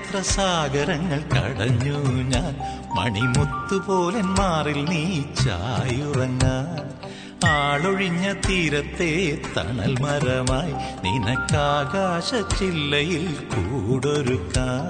എത്രയെത്ര 0.04 0.22
സാഗരങ്ങൾ 0.36 1.20
കടഞ്ഞു 1.34 1.98
ഞാൻ. 2.24 2.54
മണിമുത്തുപോലൻ 2.96 4.28
മാറിൽ 4.40 4.80
നീ 4.86 5.04
ചായുറങ്ങാൻ. 5.44 6.82
ആളൊഴിഞ്ഞ 7.50 8.34
തീരത്തെ 8.46 9.10
തണൽ 9.56 9.94
മരമായി 10.02 10.74
നിനക്കാകാശ 11.04 12.30
ചില്ലയിൽ 12.60 13.26
കൂടൊരുക്കാം 13.54 14.84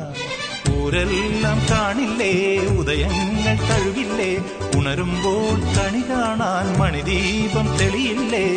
ഊരെല്ലാം 0.76 1.60
കാണില്ലേ 1.72 2.34
ഉദയങ്ങൾ 2.80 3.56
കഴിവില്ലേ 3.70 4.32
ഉണരുമ്പോൾ 4.78 5.56
കണി 5.76 6.04
കാണാൻ 6.10 6.80
മണിദീപം 6.80 7.68
തെളിയില്ലേ. 7.78 8.48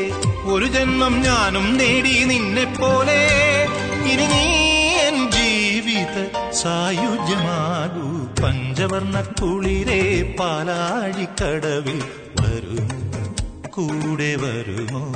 ഒരു 0.52 0.66
ജന്മം 0.66 1.20
ഞാനും 1.20 1.78
നേടി 1.78 2.24
നിന്നെ 2.24 2.64
പോലെ 2.80 3.20
ഇനി 4.12 4.26
നീ 4.34 4.44
സായുജ്യമാകൂ. 6.62 8.26
പഞ്ചവർണ 8.42 9.20
കുളിരേ 9.20 10.36
പാലാഴിക്കടവിൽ 10.40 12.02
വരുമോ? 12.40 13.34
കൂടെ 13.70 14.36
വരുമോ? 14.36 15.12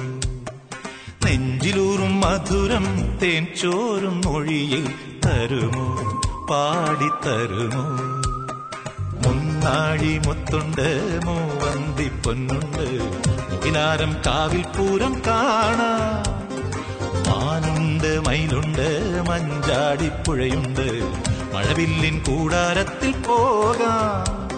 നെഞ്ചിലൂറും 1.24 2.20
മധുരം 2.20 3.18
തേൻ 3.22 3.46
ചോരും 3.62 4.22
മൊഴിയിൽ 4.24 4.94
തരുമോ? 5.26 6.20
പാടിത്തരുമോ? 6.50 7.84
മുന്നാഴി 9.26 10.20
മുത്തുണ്ട് 10.26 11.20
മൂവന്തി 11.24 12.10
പൊന്നുണ്ട്. 12.26 13.02
ഇനാരം 13.66 14.16
കാവിൽ 14.26 14.62
പൂരം 14.62 15.22
കാണാം. 15.26 16.49
മാനുണ്ട് 17.30 18.26
മയിലുണ്ട് 18.26 19.22
മഞ്ചാടിപ്പുഴയുണ്ട്. 19.28 21.02
മഴവില്ലിൻ 21.54 22.22
കൂടാരത്തിൽ 22.28 23.12
പോകാം. 23.12 24.50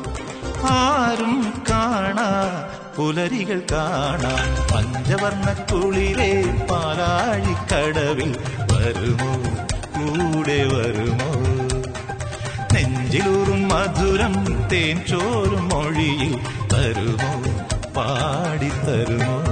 ആരും 0.71 1.63
കാണാ 1.71 2.63
പുലരികൾ 2.97 3.63
കാണാം. 3.73 4.75
പഞ്ചവർണക്കുളിലെ 4.75 6.45
പാലാഴിക്കടവിൽ 6.71 8.37
വരുമോ? 8.73 9.35
കൂടെ 9.97 10.67
വരുമോ? 10.67 11.33
നെഞ്ചിലൂറും 12.75 13.69
മധുരം 13.69 14.69
തേൻ 14.69 15.03
ചോറും 15.11 15.69
മൊഴിയിൽ 15.69 16.41
തരുമോ 16.73 17.33
പാടിത്തരുമോ? 17.93 19.52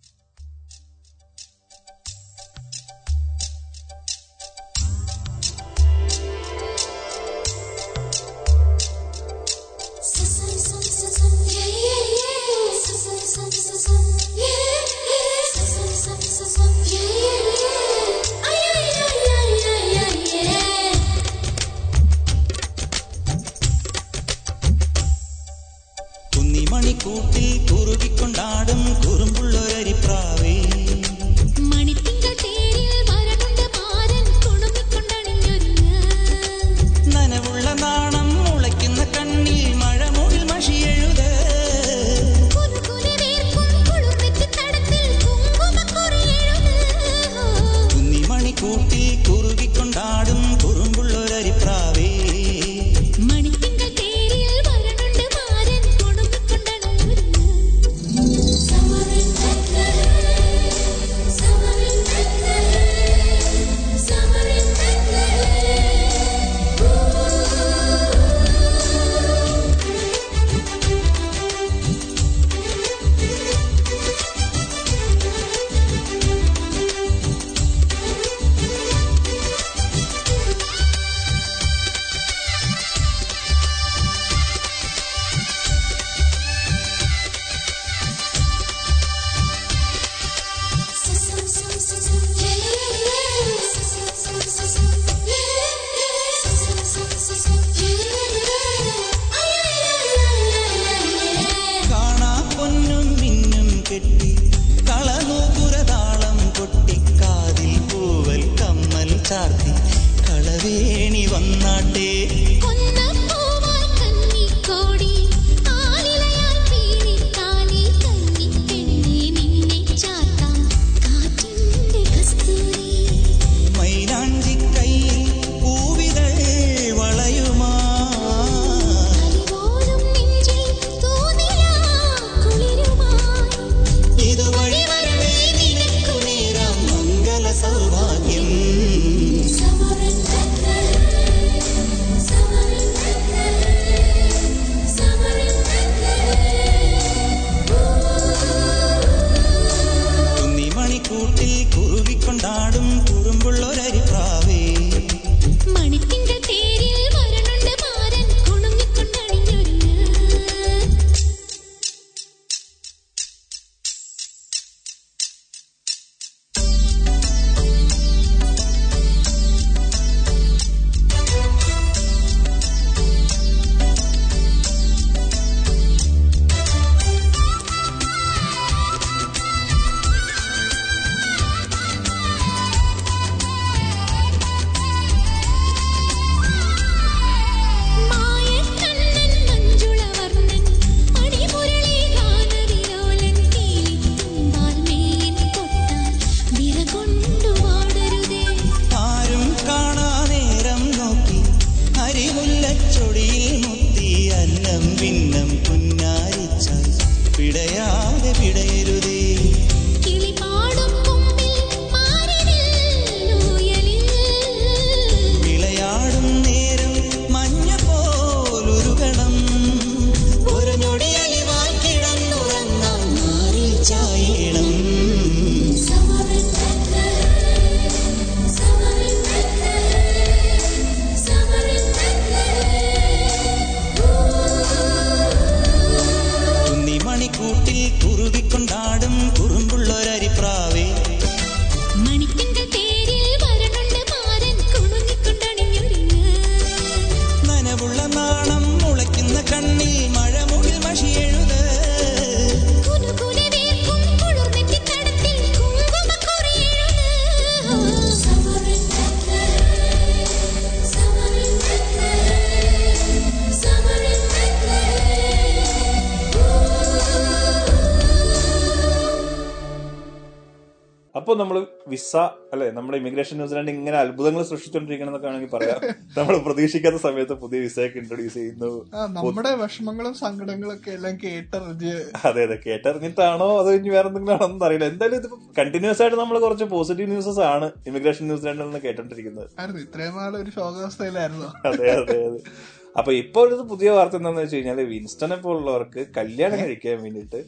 വിസ 271.91 272.13
അല്ലെ 272.53 272.67
നമ്മുടെ 272.75 272.97
ഇമിഗ്രേഷൻ 273.01 273.35
ന്യൂസിലാൻഡ് 273.39 273.71
ഇങ്ങനെ 273.75 273.97
അത്ഭുതങ്ങൾ 274.01 274.41
സൃഷ്ടിച്ചുകൊണ്ടിരിക്കണം 274.49 275.09
എന്നൊക്കെ 275.11 275.29
ആണെങ്കിൽ 275.31 275.51
പറയാം. 275.55 275.77
നമ്മൾ 276.17 276.35
പ്രതീക്ഷിക്കാത്ത 276.47 276.99
സമയത്ത് 277.05 277.35
പുതിയ 277.43 277.59
വിസയൊക്കെ 277.65 277.97
ഇൻട്രൊഡ്യൂസ് 278.01 278.37
ചെയ്യുന്നു. 278.39 278.71
നമ്മുടെ 279.17 279.51
വിഷമങ്ങളും 279.61 280.13
സങ്കടങ്ങളൊക്കെ 280.23 280.91
എല്ലാം 280.97 281.15
കേട്ടറിഞ്ഞ്. 281.23 281.95
അതെ 282.29 282.43
അതെ 282.47 282.57
കേട്ടറിഞ്ഞിട്ടാണോ 282.67 283.49
അതോ 283.61 283.71
ഇനി 283.79 283.89
വേറെ 283.95 284.09
എന്തെങ്കിലും 284.11 284.35
ആണോ 284.37 284.49
എന്ന് 284.51 284.65
അറിയില്ല. 284.69 284.89
എന്തായാലും 284.93 285.17
ഇത് 285.21 285.27
കണ്ടിന്യൂസ് 285.59 286.03
ആയിട്ട് 286.05 286.19
നമ്മൾ 286.21 286.39
കുറച്ച് 286.45 286.67
പോസിറ്റീവ് 286.75 287.09
ന്യൂസസ് 287.13 287.43
ആണ് 287.53 287.69
ഇമിഗ്രേഷൻ 287.91 288.25
ന്യൂസിലാൻഡിൽ 288.31 288.65
നിന്ന് 288.65 288.81
കേട്ടോണ്ടിരിക്കുന്നത്. 288.87 289.47
ഇത്രയും 289.85 290.15
നാളെ 290.21 290.37
ഒരു 290.43 290.53
ശോകാവസ്ഥയിലായിരുന്നു. 290.59 291.49
അതെ 291.71 291.89
അതെ 292.01 292.19
അതെ. 292.29 292.41
അപ്പൊ 292.99 293.11
ഇപ്പൊ 293.19 293.39
ഒരു 293.45 293.55
പുതിയ 293.71 293.89
വാർത്ത 293.95 294.15
എന്താന്ന് 294.19 294.41
വെച്ച് 294.43 294.55
കഴിഞ്ഞാൽ 294.55 294.79
വിൻസ്റ്റനെ 294.91 295.35
പോലുള്ളവർക്ക് 295.43 296.01
കല്യാണം 296.17 296.57
കഴിക്കാൻ 296.63 296.97
വേണ്ടിട്ട് 297.03 297.39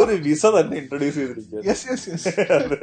ഒരു 0.00 0.14
വിസ 0.24 0.44
തന്നെ 0.56 0.74
ഇൻട്രൊഡ്യൂസ് 0.80 1.18
ചെയ്തിരിക്കുകയാണ്. 1.18 2.76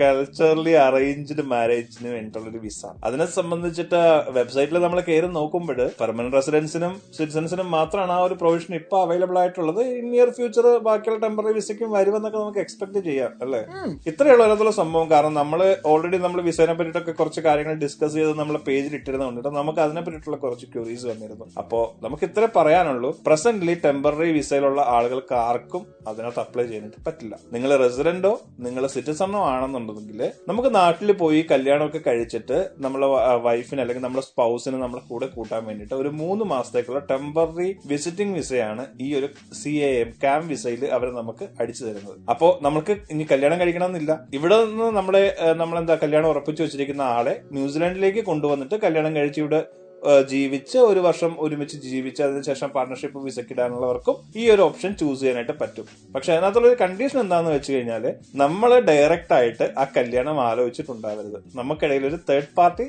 കൾച്ചറലി 0.00 0.74
അറേഞ്ച്ഡ് 0.86 1.42
മാരേജിന് 1.52 2.08
വേണ്ടിയിട്ടുള്ള 2.14 2.48
ഒരു 2.52 2.60
വിസ. 2.64 2.82
അതിനെ 3.08 3.26
സംബന്ധിച്ചിട്ട് 3.36 4.00
വെബ്സൈറ്റിൽ 4.38 4.78
നമ്മൾ 4.86 5.00
കയറി 5.10 5.28
നോക്കുമ്പോൾ 5.38 5.80
പെർമനന്റ് 6.00 6.36
റെസിഡൻസിനും 6.38 6.94
സിറ്റിസൺസിനും 7.18 7.68
മാത്രമാണ് 7.76 8.14
ആ 8.16 8.18
ഒരു 8.28 8.38
പ്രൊവിഷൻ 8.42 8.74
ഇപ്പൊ 8.80 8.96
അവൈലബിൾ 9.04 9.38
ആയിട്ടുള്ളത്. 9.42 9.80
ഇൻ 10.00 10.08
നിയർ 10.14 10.32
ഫ്യൂച്ചർ 10.40 10.66
ബാക്കിയുള്ള 10.88 11.20
ടെമ്പററി 11.26 11.54
വിസയ്ക്കും 11.60 11.92
വരുമെന്നൊക്കെ 11.98 12.40
നമുക്ക് 12.42 12.62
എക്സ്പെക്ട് 12.64 13.02
ചെയ്യാം 13.08 13.32
അല്ലേ? 13.46 13.62
ഇത്രയുള്ള 14.12 14.42
അതിലുള്ള 14.50 14.74
സംഭവം. 14.80 15.08
കാരണം 15.14 15.34
നമ്മൾ 15.40 15.62
ഓൾറെഡി 15.92 16.20
നമ്മൾ 16.26 16.40
വിസയെ 16.50 16.68
പറ്റിയിട്ടൊക്കെ 16.74 17.16
കുറച്ച് 17.22 17.40
കാര്യങ്ങൾ 17.48 17.74
ഡിസ്കസ് 17.86 18.16
ചെയ്ത് 18.20 18.34
നമ്മൾ 18.42 18.58
പേജിൽ 18.68 18.94
ഇട്ടിരുന്നുണ്ട് 19.00 19.50
നമുക്ക് 19.60 19.82
അതിനെ 19.86 20.02
പറ്റിയിട്ടുള്ള 20.04 20.38
കുറച്ച് 20.42 20.66
ക്യൂറീസ് 20.72 21.06
വന്നിരുന്നു. 21.10 21.46
അപ്പോ 21.62 21.80
നമുക്ക് 22.02 22.24
ഇത്ര 22.28 22.48
പറയാനുള്ളൂ. 22.56 23.10
പ്രസന്റ്ലി 23.26 23.74
ടെമ്പററി 23.84 24.30
വിസയിലുള്ള 24.38 24.80
ആളുകൾക്ക് 24.96 25.34
ആർക്കും 25.34 25.82
അതിനകത്ത് 26.08 26.42
അപ്ലൈ 26.44 26.64
ചെയ്യാനായിട്ട് 26.66 27.04
പറ്റില്ല. 27.06 27.34
നിങ്ങൾ 27.52 27.70
റെസിഡന്റോ 27.84 28.32
നിങ്ങൾ 28.66 28.86
സിറ്റിസണോ 28.96 29.42
ആണെന്നുണ്ടെങ്കിൽ 29.54 30.20
നമുക്ക് 30.48 30.70
നാട്ടിൽ 30.74 31.12
പോയി 31.22 31.40
കല്യാണമൊക്കെ 31.50 32.00
കഴിച്ചിട്ട് 32.06 32.58
നമ്മളെ 32.78 33.08
വൈഫിന് 33.46 33.80
അല്ലെങ്കിൽ 33.80 34.04
നമ്മുടെ 34.04 34.24
സ്പൗസിന് 34.30 34.78
നമ്മുടെ 34.82 35.02
കൂടെ 35.10 35.26
കൂട്ടാൻ 35.36 35.62
വേണ്ടിയിട്ട് 35.66 35.94
ഒരു 35.94 36.10
മൂന്ന് 36.22 36.44
മാസത്തേക്കുള്ള 36.44 37.02
ടെമ്പററി 37.10 37.68
വിസിറ്റിംഗ് 37.86 38.36
വിസയാണ് 38.38 38.86
ഈ 39.00 39.08
ഒരു 39.18 39.28
സി 39.62 39.72
എ 39.88 39.90
എം 40.00 40.10
ക്യാമ്പ് 40.22 40.48
വിസയിൽ 40.48 40.84
അവർ 40.96 41.08
നമുക്ക് 41.20 41.48
അടിച്ചു 41.60 41.84
തരുന്നത്. 41.84 42.16
അപ്പോ 42.30 42.48
നമുക്ക് 42.62 42.96
ഇനി 43.10 43.26
കല്യാണം 43.32 43.60
കഴിക്കണമെന്നില്ല. 43.60 44.12
ഇവിടെ 44.34 44.58
നിന്ന് 44.64 44.88
നമ്മളെ 44.98 45.22
നമ്മളെന്താ 45.56 45.94
കല്യാണം 46.02 46.28
ഉറപ്പിച്ചു 46.28 46.62
വെച്ചിരിക്കുന്ന 46.62 47.02
ആളെ 47.02 47.34
ന്യൂസിലാൻഡിലേക്ക് 47.52 48.24
കൊണ്ടുവന്നിട്ട് 48.24 48.76
കല്യാണം 48.84 49.16
കഴിച്ച് 49.16 49.40
ഇവിടെ 49.40 49.60
ജീവിച്ച് 50.28 50.78
ഒരു 50.78 51.00
വർഷം 51.00 51.36
ഒരുമിച്ച് 51.38 51.76
ജീവിച്ച് 51.76 52.22
അതിനുശേഷം 52.22 52.68
പാർട്ണർഷിപ്പ് 52.68 53.24
വിസക്കിടാനുള്ളവർക്കും 53.24 54.16
ഈ 54.36 54.50
ഒരു 54.50 54.62
ഓപ്ഷൻ 54.62 54.94
ചൂസ് 55.00 55.20
ചെയ്യാനായിട്ട് 55.20 55.52
പറ്റും. 55.52 55.86
പക്ഷെ 56.14 56.32
അതിനകത്തുള്ള 56.32 56.68
ഒരു 56.68 56.78
കണ്ടീഷൻ 56.80 57.20
എന്താണെന്ന് 57.20 57.52
വെച്ച് 57.56 57.72
കഴിഞ്ഞാൽ 57.72 58.14
നമ്മൾ 58.34 58.78
ഡയറക്റ്റ് 58.78 59.34
ആയിട്ട് 59.34 59.74
ആ 59.78 59.84
കല്യാണം 59.96 60.40
ആലോചിച്ചിട്ടുണ്ടാവരുത്. 60.40 61.38
നമുക്കിടയിൽ 61.54 62.06
ഒരു 62.06 62.18
തേർഡ് 62.30 62.54
പാർട്ടി 62.56 62.86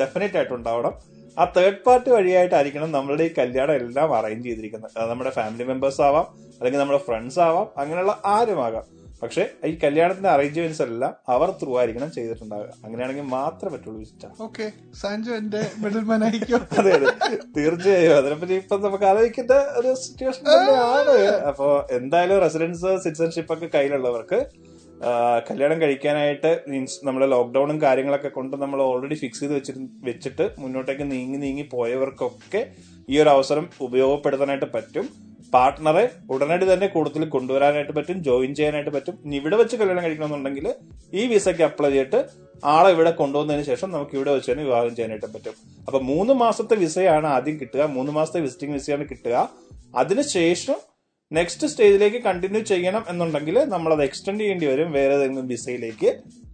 ഡെഫിനറ്റ് 0.00 0.36
ആയിട്ട് 0.36 0.54
ഉണ്ടാവണം. 0.54 0.94
ആ 1.38 1.44
തേർഡ് 1.56 1.84
പാർട്ടി 1.86 2.10
വഴിയായിട്ടായിരിക്കണം 2.10 2.92
നമ്മളുടെ 2.92 3.24
ഈ 3.24 3.30
കല്യാണം 3.38 3.74
എല്ലാം 3.74 4.16
അറേഞ്ച് 4.16 4.48
ചെയ്തിരിക്കുന്നത്. 4.48 5.10
നമ്മുടെ 5.10 5.30
ഫാമിലി 5.30 5.64
മെമ്പേഴ്സ് 5.64 6.00
ആവാം 6.00 6.26
അല്ലെങ്കിൽ 6.58 6.80
നമ്മുടെ 6.80 7.02
ഫ്രണ്ട്സ് 7.06 7.40
ആവാം 7.40 7.66
അങ്ങനെയുള്ള 7.78 8.22
ആരുമാകാം. 8.26 8.84
പക്ഷെ 9.22 9.42
ഈ 9.66 9.72
കല്യാണത്തിന്റെ 9.82 10.30
അറേഞ്ച്മെന്റ്സ് 10.30 10.82
എല്ലാം 10.82 11.12
അവർ 11.28 11.48
ത്രൂ 11.60 11.78
ആയിരിക്കണം 11.78 12.10
ചെയ്തിട്ടുണ്ടാവുക. 12.12 12.70
അങ്ങനെയാണെങ്കിൽ 12.84 13.26
മാത്രമേ 13.34 13.72
പറ്റുള്ളൂ 13.74 13.98
വിസിറ്റ് 13.98 14.28
ഓക്കെ 14.46 14.66
സാൻജോ 15.02 15.32
എന്റെ 15.34 15.60
മിഡിൽമാൻ 15.82 16.24
ആയിരിക്കും? 16.24 16.62
അതെ 16.80 16.92
അതെ. 16.98 17.10
തീർച്ചയായും. 17.56 18.16
അതിനെപ്പറ്റി 18.16 18.54
ഇപ്പൊ 18.54 18.76
നമുക്ക് 18.78 19.04
ആലോചിക്കേണ്ട 19.04 19.54
ഒരു 19.80 19.94
സിറ്റുവേഷൻ 20.04 20.42
തന്നെയാണ്. 20.50 21.16
അപ്പോ 21.50 21.68
എന്തായാലും 21.90 22.38
റെസിഡൻസ് 22.38 22.90
സിറ്റിസൺഷിപ്പ് 23.04 23.52
ഒക്കെ 23.52 23.66
കയ്യിലുള്ളവർക്ക് 23.74 24.40
കല്യാണം 25.48 25.80
കഴിക്കാനായിട്ട് 25.82 26.50
മീൻസ് 26.68 26.98
നമ്മുടെ 27.04 27.26
ലോക്ക്ഡൌണും 27.26 27.82
കാര്യങ്ങളൊക്കെ 27.82 28.28
കൊണ്ട് 28.28 28.56
നമ്മൾ 28.56 28.82
ഓൾറെഡി 28.82 29.14
ഫിക്സ് 29.14 29.40
ചെയ്ത് 29.40 29.54
വെച്ചിട്ട് 29.54 29.80
വെച്ചിട്ട് 30.04 30.44
മുന്നോട്ടേക്ക് 30.58 31.12
നീങ്ങി 31.12 31.38
നീങ്ങി 31.38 31.62
പോയവർക്കൊക്കെ 31.72 32.60
ഈ 33.08 33.18
ഒരു 33.18 33.28
അവസരം 33.28 33.64
ഉപയോഗപ്പെടുത്താനായിട്ട് 33.80 34.68
പറ്റും. 34.74 35.06
പാർട്ട്ണറെ 35.54 36.04
ഉടനടി 36.34 36.66
തന്നെ 36.72 36.86
കൂടുതൽ 36.94 37.24
കൊണ്ടുവരാനായിട്ട് 37.34 37.92
പറ്റും 37.98 38.18
ജോയിൻ 38.28 38.52
ചെയ്യാനായിട്ട് 38.58 38.92
പറ്റും. 38.96 39.14
ഇനി 39.24 39.36
ഇവിടെ 39.40 39.56
വെച്ച് 39.60 39.76
കല്യാണം 39.80 40.04
കഴിക്കണമെന്നുണ്ടെങ്കിൽ 40.04 40.66
ഈ 41.20 41.24
വിസയ്ക്ക് 41.32 41.64
അപ്ലൈ 41.68 41.90
ചെയ്തിട്ട് 41.90 42.20
ആളെ 42.72 42.90
ഇവിടെ 42.94 43.12
കൊണ്ടുവന്നതിന് 43.20 43.64
ശേഷം 43.70 43.88
നമുക്ക് 43.94 44.14
ഇവിടെ 44.18 44.32
വെച്ച് 44.36 44.50
തന്നെ 44.50 44.64
വിവാഹം 44.64 44.94
ചെയ്യാനായിട്ട് 44.96 45.28
പറ്റും. 45.34 45.54
അപ്പൊ 45.86 45.98
മൂന്ന് 46.10 46.34
മാസത്തെ 46.42 46.76
വിസയാണ് 46.84 47.28
ആദ്യം 47.36 47.56
കിട്ടുക. 47.60 47.82
മൂന്ന് 47.96 48.12
മാസത്തെ 48.18 48.40
വിസിറ്റിംഗ് 48.46 48.76
വിസയാണ് 48.78 49.06
കിട്ടുക. 49.12 49.36
അതിനുശേഷം 50.02 50.78
നെക്സ്റ്റ് 51.32 51.66
സ്റ്റേജിലേക്ക് 51.72 52.18
കണ്ടിന്യൂ 52.24 52.60
ചെയ്യണം 52.70 53.04
എന്നുണ്ടെങ്കിൽ 53.08 53.56
നമ്മൾ 53.74 53.90
അത് 53.92 54.02
എക്സ്റ്റെൻഡ് 54.04 54.40
ചെയ്യേണ്ടി 54.40 54.66
വരും 54.70 54.88
വേറെ 54.92 55.14
ഏതെങ്കിലും 55.14 55.46
വിസയിലേക്ക്. 55.52 56.10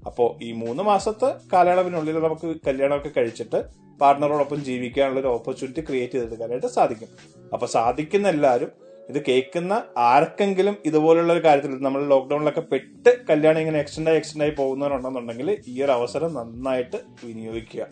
അപ്പോ 0.07 0.25
ഈ 0.43 0.51
മൂന്ന് 0.53 0.83
മാസത്തെ 0.83 1.29
കാലയളവിനുള്ളിൽ 1.53 2.19
നമുക്ക് 2.27 2.49
കല്യാണമൊക്കെ 2.67 3.11
കഴിച്ചിട്ട് 3.17 3.59
പാർട്ട്ണറോടൊപ്പം 4.01 4.61
ജീവിക്കാനുള്ള 4.69 5.21
ഒരു 5.21 5.31
ഓപ്പർച്യൂണിറ്റി 5.37 5.83
ക്രിയേറ്റ് 5.89 6.13
ചെയ്തെടുക്കാനായിട്ട് 6.13 6.67
സാധിക്കും. 6.77 7.11
അപ്പൊ 7.55 7.67
സാധിക്കുന്ന 7.67 8.29
എല്ലാവരും 8.29 8.71
ഇത് 9.11 9.19
കേൾക്കുന്ന 9.29 9.75
ആർക്കെങ്കിലും 10.11 10.77
ഇതുപോലുള്ള 10.91 11.33
ഒരു 11.37 11.43
കാര്യത്തിൽ 11.47 11.83
നമ്മൾ 11.87 12.03
ലോക്ക്ഡൌണിലൊക്കെ 12.13 12.65
പെട്ട് 12.73 13.13
കല്യാണം 13.31 13.61
ഇങ്ങനെ 13.65 13.81
എക്സ്റ്റൻഡ് 13.85 14.11
ആയി 14.13 14.21
എക്സ്റ്റെൻഡ് 14.21 14.47
ആയി 14.47 14.55
പോകുന്നവരുണ്ടെന്നുണ്ടെങ്കിൽ 14.61 15.51
ഈ 15.73 15.77
ഒരു 15.87 15.95
അവസരം 15.99 16.33
നന്നായിട്ട് 16.41 17.01
വിനിയോഗിക്കുക. 17.27 17.87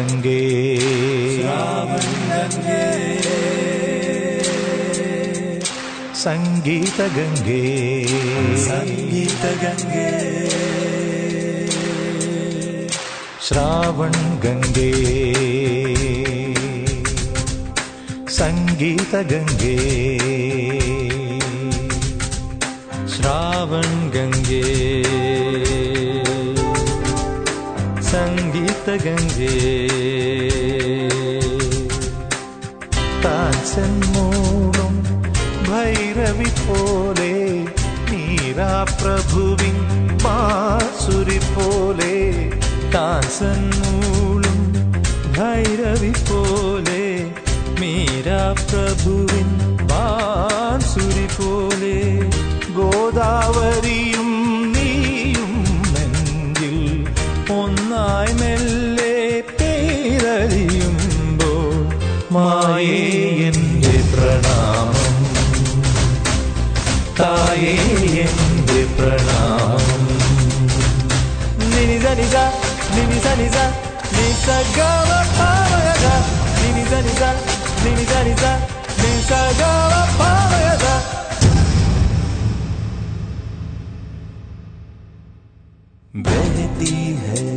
ഗംഗേ. 0.00 0.78
സംഗീത 6.22 7.06
ഗംഗേ. 7.16 8.06
സംഗീത 8.56 9.62
ഗംഗേ. 9.62 10.10
ശ്രാവൺ 13.48 14.40
ഗംഗേ. 14.40 15.32
സംഗീത 18.28 19.22
ഗംഗേ. 19.22 20.18
ശ്രാവൺ 23.08 24.10
ഗംഗേ. 24.10 25.02
സംഗീത 28.02 29.04
ഗംഗേ. 29.04 29.79
താൻസൻ 42.94 43.70
മൂളും 43.80 44.60
ഭൈരവി 45.38 46.08
പോലെ 46.08 47.30
മീരാ 47.80 48.52
പ്രഭുവിൻ 48.52 49.48
ബാസുരി 49.86 51.28
പോലെ 51.38 52.18
ഗോദാവരിയും 52.72 54.28
നീയും 54.72 55.52
നെഞ്ചിൽ 55.94 57.06
ഒന്നായി 57.52 58.32
മെല്ലെ 58.32 59.40
പേരറിയുമ്പോൾ 59.60 61.76
മായേ 62.32 63.00
എന്റെ 63.46 63.96
പ്രണാമം. 64.12 65.16
തായേ 67.20 67.74
എന്റെ 68.24 68.86
പ്രണാമം. 68.98 69.96
ni 73.10 73.18
za 73.24 73.32
ni 73.40 73.48
za 73.56 73.64
ni 74.16 74.26
sa 74.44 74.56
ga 74.76 74.90
ma 75.10 75.20
pa 75.36 75.48
ma 75.70 75.78
ya 75.86 75.94
da 76.04 76.14
ni 76.60 76.68
ni 76.76 76.84
za 76.90 76.98
ni 77.06 77.12
za 77.20 77.30
ni 77.84 77.90
ni 77.98 78.04
za 78.12 78.18
ni 78.28 78.34
za 78.42 78.52
ni 79.02 79.12
sa 79.28 79.40
ga 79.60 79.70
ma 79.94 80.02
pa 80.18 80.30
ma 80.50 80.58
ya 80.66 80.74
da 80.84 80.94
बहती 86.26 86.94
है 87.24 87.48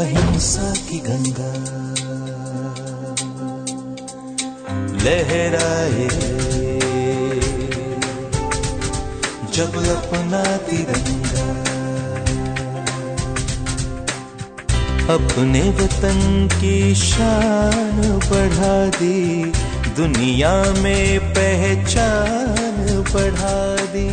अहिंसा 0.00 0.70
की 0.88 0.98
गंगा 1.08 1.52
लहराए 5.04 6.08
जब 9.56 9.76
अपना 9.96 10.42
तिरंगा 10.68 11.23
अपने 15.04 15.62
वतन 15.62 16.48
की 16.52 16.94
शान 16.94 18.00
बढ़ा 18.02 18.86
दी। 18.86 19.52
दुनिया 19.96 20.64
में 20.78 21.20
पहचान 21.20 23.04
बढ़ा 23.14 23.76
दी। 23.76 24.08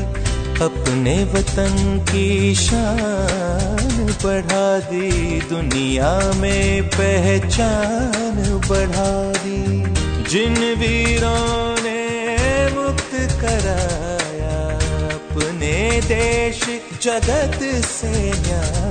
अपने 0.64 1.24
वतन 1.24 2.06
की 2.12 2.56
शान 2.56 4.16
बढ़ा 4.24 4.80
दी। 4.80 5.40
दुनिया 5.40 6.34
में 6.36 6.84
पहचान 6.84 8.62
बढ़ा 8.70 9.34
दी। 9.44 9.84
जिन 10.30 10.54
वीरों 10.54 11.76
ने 11.84 12.18
मुक्त 12.76 13.12
कराया, 13.42 14.76
अपने 15.14 16.02
देश 16.02 16.62
जगत 17.02 17.60
से 17.86 18.32
न्यारा 18.32 18.91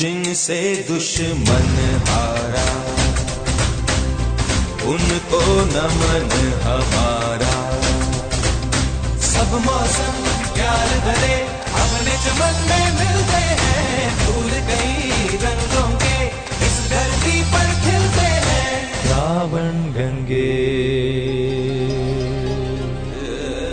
जिनसे 0.00 0.86
दुश्मन 0.88 1.66
हारा, 2.08 2.68
उनको 4.84 5.40
नमन 5.66 6.30
हमारा। 6.62 7.50
सब 9.20 9.52
मौसम 9.66 10.16
प्यार 10.54 10.86
भरे 11.00 11.36
अपने 11.82 12.14
चमन 12.24 12.56
में 12.70 12.86
मिलते 12.92 13.42
हैं। 13.60 14.08
फूल 14.20 14.50
कई 14.70 15.36
रंगों 15.36 15.88
के, 15.96 16.16
इस 16.66 16.80
धरती 16.90 17.42
पर 17.42 17.68
खिलते 17.80 18.30
हैं। 18.48 18.80
रावण 19.04 19.78
गंगे, 19.92 20.48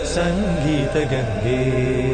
संगीत 0.04 1.02
Gange. 1.08 2.07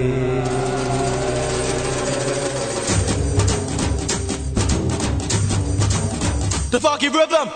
Funky 6.85 7.09
rhythm. 7.09 7.49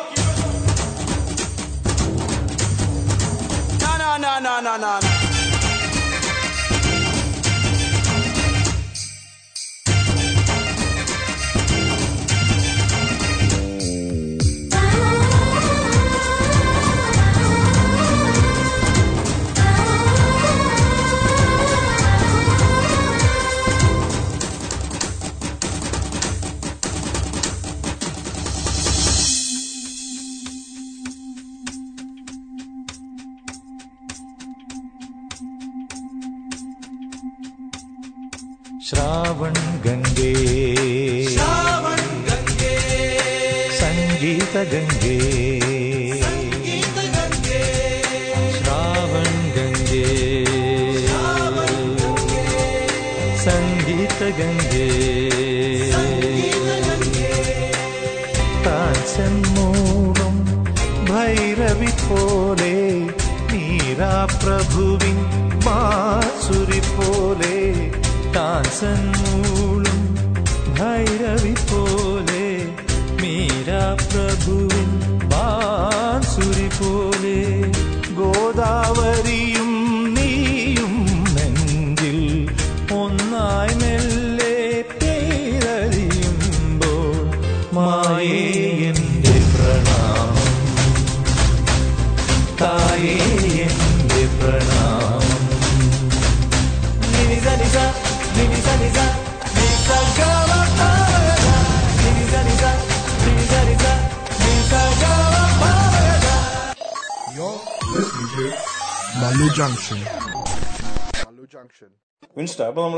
Na 3.81 3.99
na 3.99 4.17
na 4.17 4.41
na 4.41 4.61
na 4.61 4.79
na. 4.79 5.28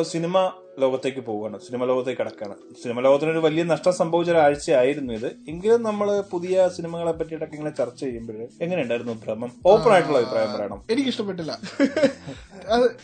നമ്മൾ 0.00 0.12
സിനിമ 0.16 0.36
ലോകത്തേക്ക് 0.82 1.22
പോവുകയാണ്. 1.26 1.56
സിനിമ 1.64 1.84
ലോകത്തേക്ക് 1.88 2.20
കിടക്കുകയാണ്. 2.20 2.54
സിനിമ 2.82 3.00
ലോകത്തിന് 3.06 3.30
ഒരു 3.34 3.40
വലിയ 3.46 3.62
നഷ്ടം 3.72 3.92
സംഭവിച്ച 3.98 4.30
ഒരാഴ്ചയായിരുന്നു 4.34 5.12
ഇത്. 5.18 5.26
എങ്കിലും 5.52 5.80
നമ്മൾ 5.88 6.08
പുതിയ 6.30 6.68
സിനിമകളെ 6.76 7.12
പറ്റിയിട്ടൊക്കെ 7.18 7.54
ഇങ്ങനെ 7.56 7.72
ചർച്ച 7.80 8.00
ചെയ്യുമ്പോൾ 8.04 8.38
എങ്ങനെയുണ്ടായിരുന്നു 8.64 9.14
ഭ്രമം 9.24 9.50
ഓപ്പൺ 9.72 9.92
ആയിട്ടുള്ള 9.94 10.18
അഭിപ്രായം 10.22 10.52
പറയണം. 10.54 10.80
എനിക്ക് 10.94 11.10
ഇഷ്ടപ്പെട്ടില്ല 11.12 11.52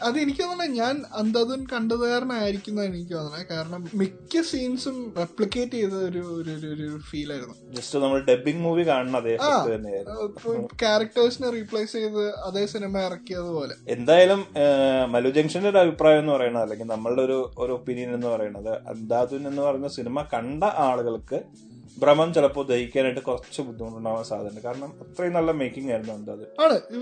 അത് 0.07 0.16
എനിക്ക് 0.22 0.42
തോന്നുന്നത് 0.42 0.74
ഞാൻ 0.81 0.96
അന്തതും 1.20 1.61
കണ്ടത് 1.72 2.02
കാരണമായിരിക്കും 2.11 2.76
എനിക്ക് 2.85 3.14
തോന്നുന്നത്. 3.14 3.46
കാരണം 3.52 3.83
മിക്ക 4.00 4.42
സീൻസും 4.50 4.96
റെപ്ലിക്കേറ്റ് 5.20 5.76
ചെയ്ത 5.79 5.94
ഒരു 6.09 6.22
ഒരു 6.74 6.88
ഫീൽ 7.09 7.31
ആയിരുന്നു. 7.35 7.57
ജസ്റ്റ് 7.76 8.02
നമ്മൾ 8.05 8.20
ഡബിംഗ് 8.31 8.62
മൂവി 8.66 8.85
കാണുന്ന 8.90 9.20
അതേ 9.24 9.35
ക്യാരക്ടേഴ്സിനെ 10.85 11.50
റീപ്ലേസ് 11.57 11.94
ചെയ്ത് 11.98 12.24
അതേ 12.48 12.64
സിനിമ 12.74 12.94
ഇറക്കിയതുപോലെ. 13.09 13.76
എന്തായാലും 13.96 14.42
മലു 15.14 15.33
ജംഗ്ഷന്റെ 15.38 15.70
ഒരു 15.72 15.81
അഭിപ്രായം 15.85 16.20
എന്ന് 16.22 16.35
പറയുന്നത് 16.37 16.64
അല്ലെങ്കിൽ 16.66 16.90
നമ്മളുടെ 16.94 17.24
ഒരു 17.29 17.38
ഒരു 17.64 17.74
ഒപ്പീനിയൻ 17.79 18.12
എന്ന് 18.18 18.31
പറയുന്നത് 18.35 18.72
അന്താതുൻ 18.92 19.42
എന്ന് 19.52 19.62
പറയുന്ന 19.66 19.90
സിനിമ 19.98 20.26
കണ്ട 20.35 20.64
ആളുകൾക്ക് 20.88 21.40
ഭ്രമം 22.03 22.29
ചിലപ്പോൾ 22.35 22.65
ദഹിക്കാനായിട്ട് 22.71 23.23
കുറച്ച് 23.29 23.61
ബുദ്ധിമുട്ടുണ്ടാവാൻ 23.67 24.25
സാധ്യതയുണ്ട്. 24.31 24.63
കാരണം 24.67 24.91
അത്രയും 25.05 25.35
നല്ല 25.39 25.51
മേക്കിംഗ് 25.61 25.91
ആയിരുന്നു 25.93 26.15
എന്താ 26.19 26.33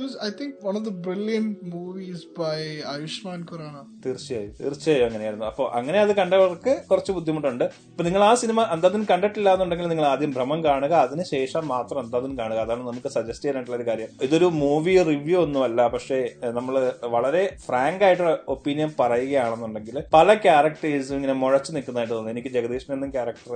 was 0.03 0.17
I 0.27 0.31
think 0.41 0.55
one 0.67 0.77
of 0.81 0.85
the 0.89 0.93
brilliant 1.07 1.55
movies 1.75 2.27
by 2.41 2.59
Ayushmann 2.93 3.41
Khurrana 3.51 3.77
തീർച്ചയായും 4.07 4.53
തീർച്ചയായും 4.61 5.07
അങ്ങനെയായിരുന്നു. 5.09 5.47
അപ്പോൾ 5.53 5.67
അങ്ങനെ 5.79 6.01
അത് 6.05 6.13
കണ്ടവർക്ക് 6.21 6.75
കുറച്ച് 6.91 7.13
ബുദ്ധിമുട്ടുണ്ട്. 7.13 7.65
ഇപ്പൊ 7.65 8.05
നിങ്ങൾ 8.09 8.25
ആ 8.29 8.33
സിനിമ 8.43 8.61
അന്താതുൻ 8.75 9.05
കണ്ടിട്ടില്ല 9.11 9.53
എന്നുണ്ടെങ്കിൽ 9.55 9.89
നിങ്ങൾ 9.93 10.07
ആദ്യം 10.13 10.33
ഭ്രമം 10.37 10.65
കാണുക. 10.65 10.93
അതിനുശേഷം 11.09 11.69
മാത്രം 11.75 12.01
അന്താതുൻ 12.05 12.39
കാണുക. 12.39 12.59
അതാണ് 12.67 12.83
നമുക്ക് 12.89 13.13
സജസ്റ്റ് 13.17 13.45
ചെയ്യാനായിട്ടുള്ള 13.45 13.79
ഒരു 13.81 13.89
കാര്യം. 13.91 14.09
ഇതൊരു 14.29 14.45
മൂവി 14.63 14.95
റിവ്യൂ 15.11 15.39
ഒന്നുമല്ല. 15.47 15.81
പക്ഷേ 15.95 16.21
നമ്മൾ 16.59 16.75
വളരെ 17.17 17.45
ഫ്രാങ്ക് 17.67 18.05
ആയിട്ട് 18.05 18.37
ഒപ്പീനിയൻ 18.55 18.93
പറയുകയാണെന്നുണ്ടെങ്കിൽ 19.01 19.97
പല 20.15 20.35
ക്യാരക്ടേഴ്സും 20.47 21.17
ഇങ്ങനെ 21.19 21.37
മുഴച്ചു 21.43 21.73
നിൽക്കുന്നതായിട്ട് 21.73 22.15
തോന്നുന്നു. 22.15 22.35
എനിക്ക് 22.37 22.51
ജഗദീഷിന് 22.57 22.95
എന്ന 22.97 23.07
ക്യാരക്ടർ 23.19 23.55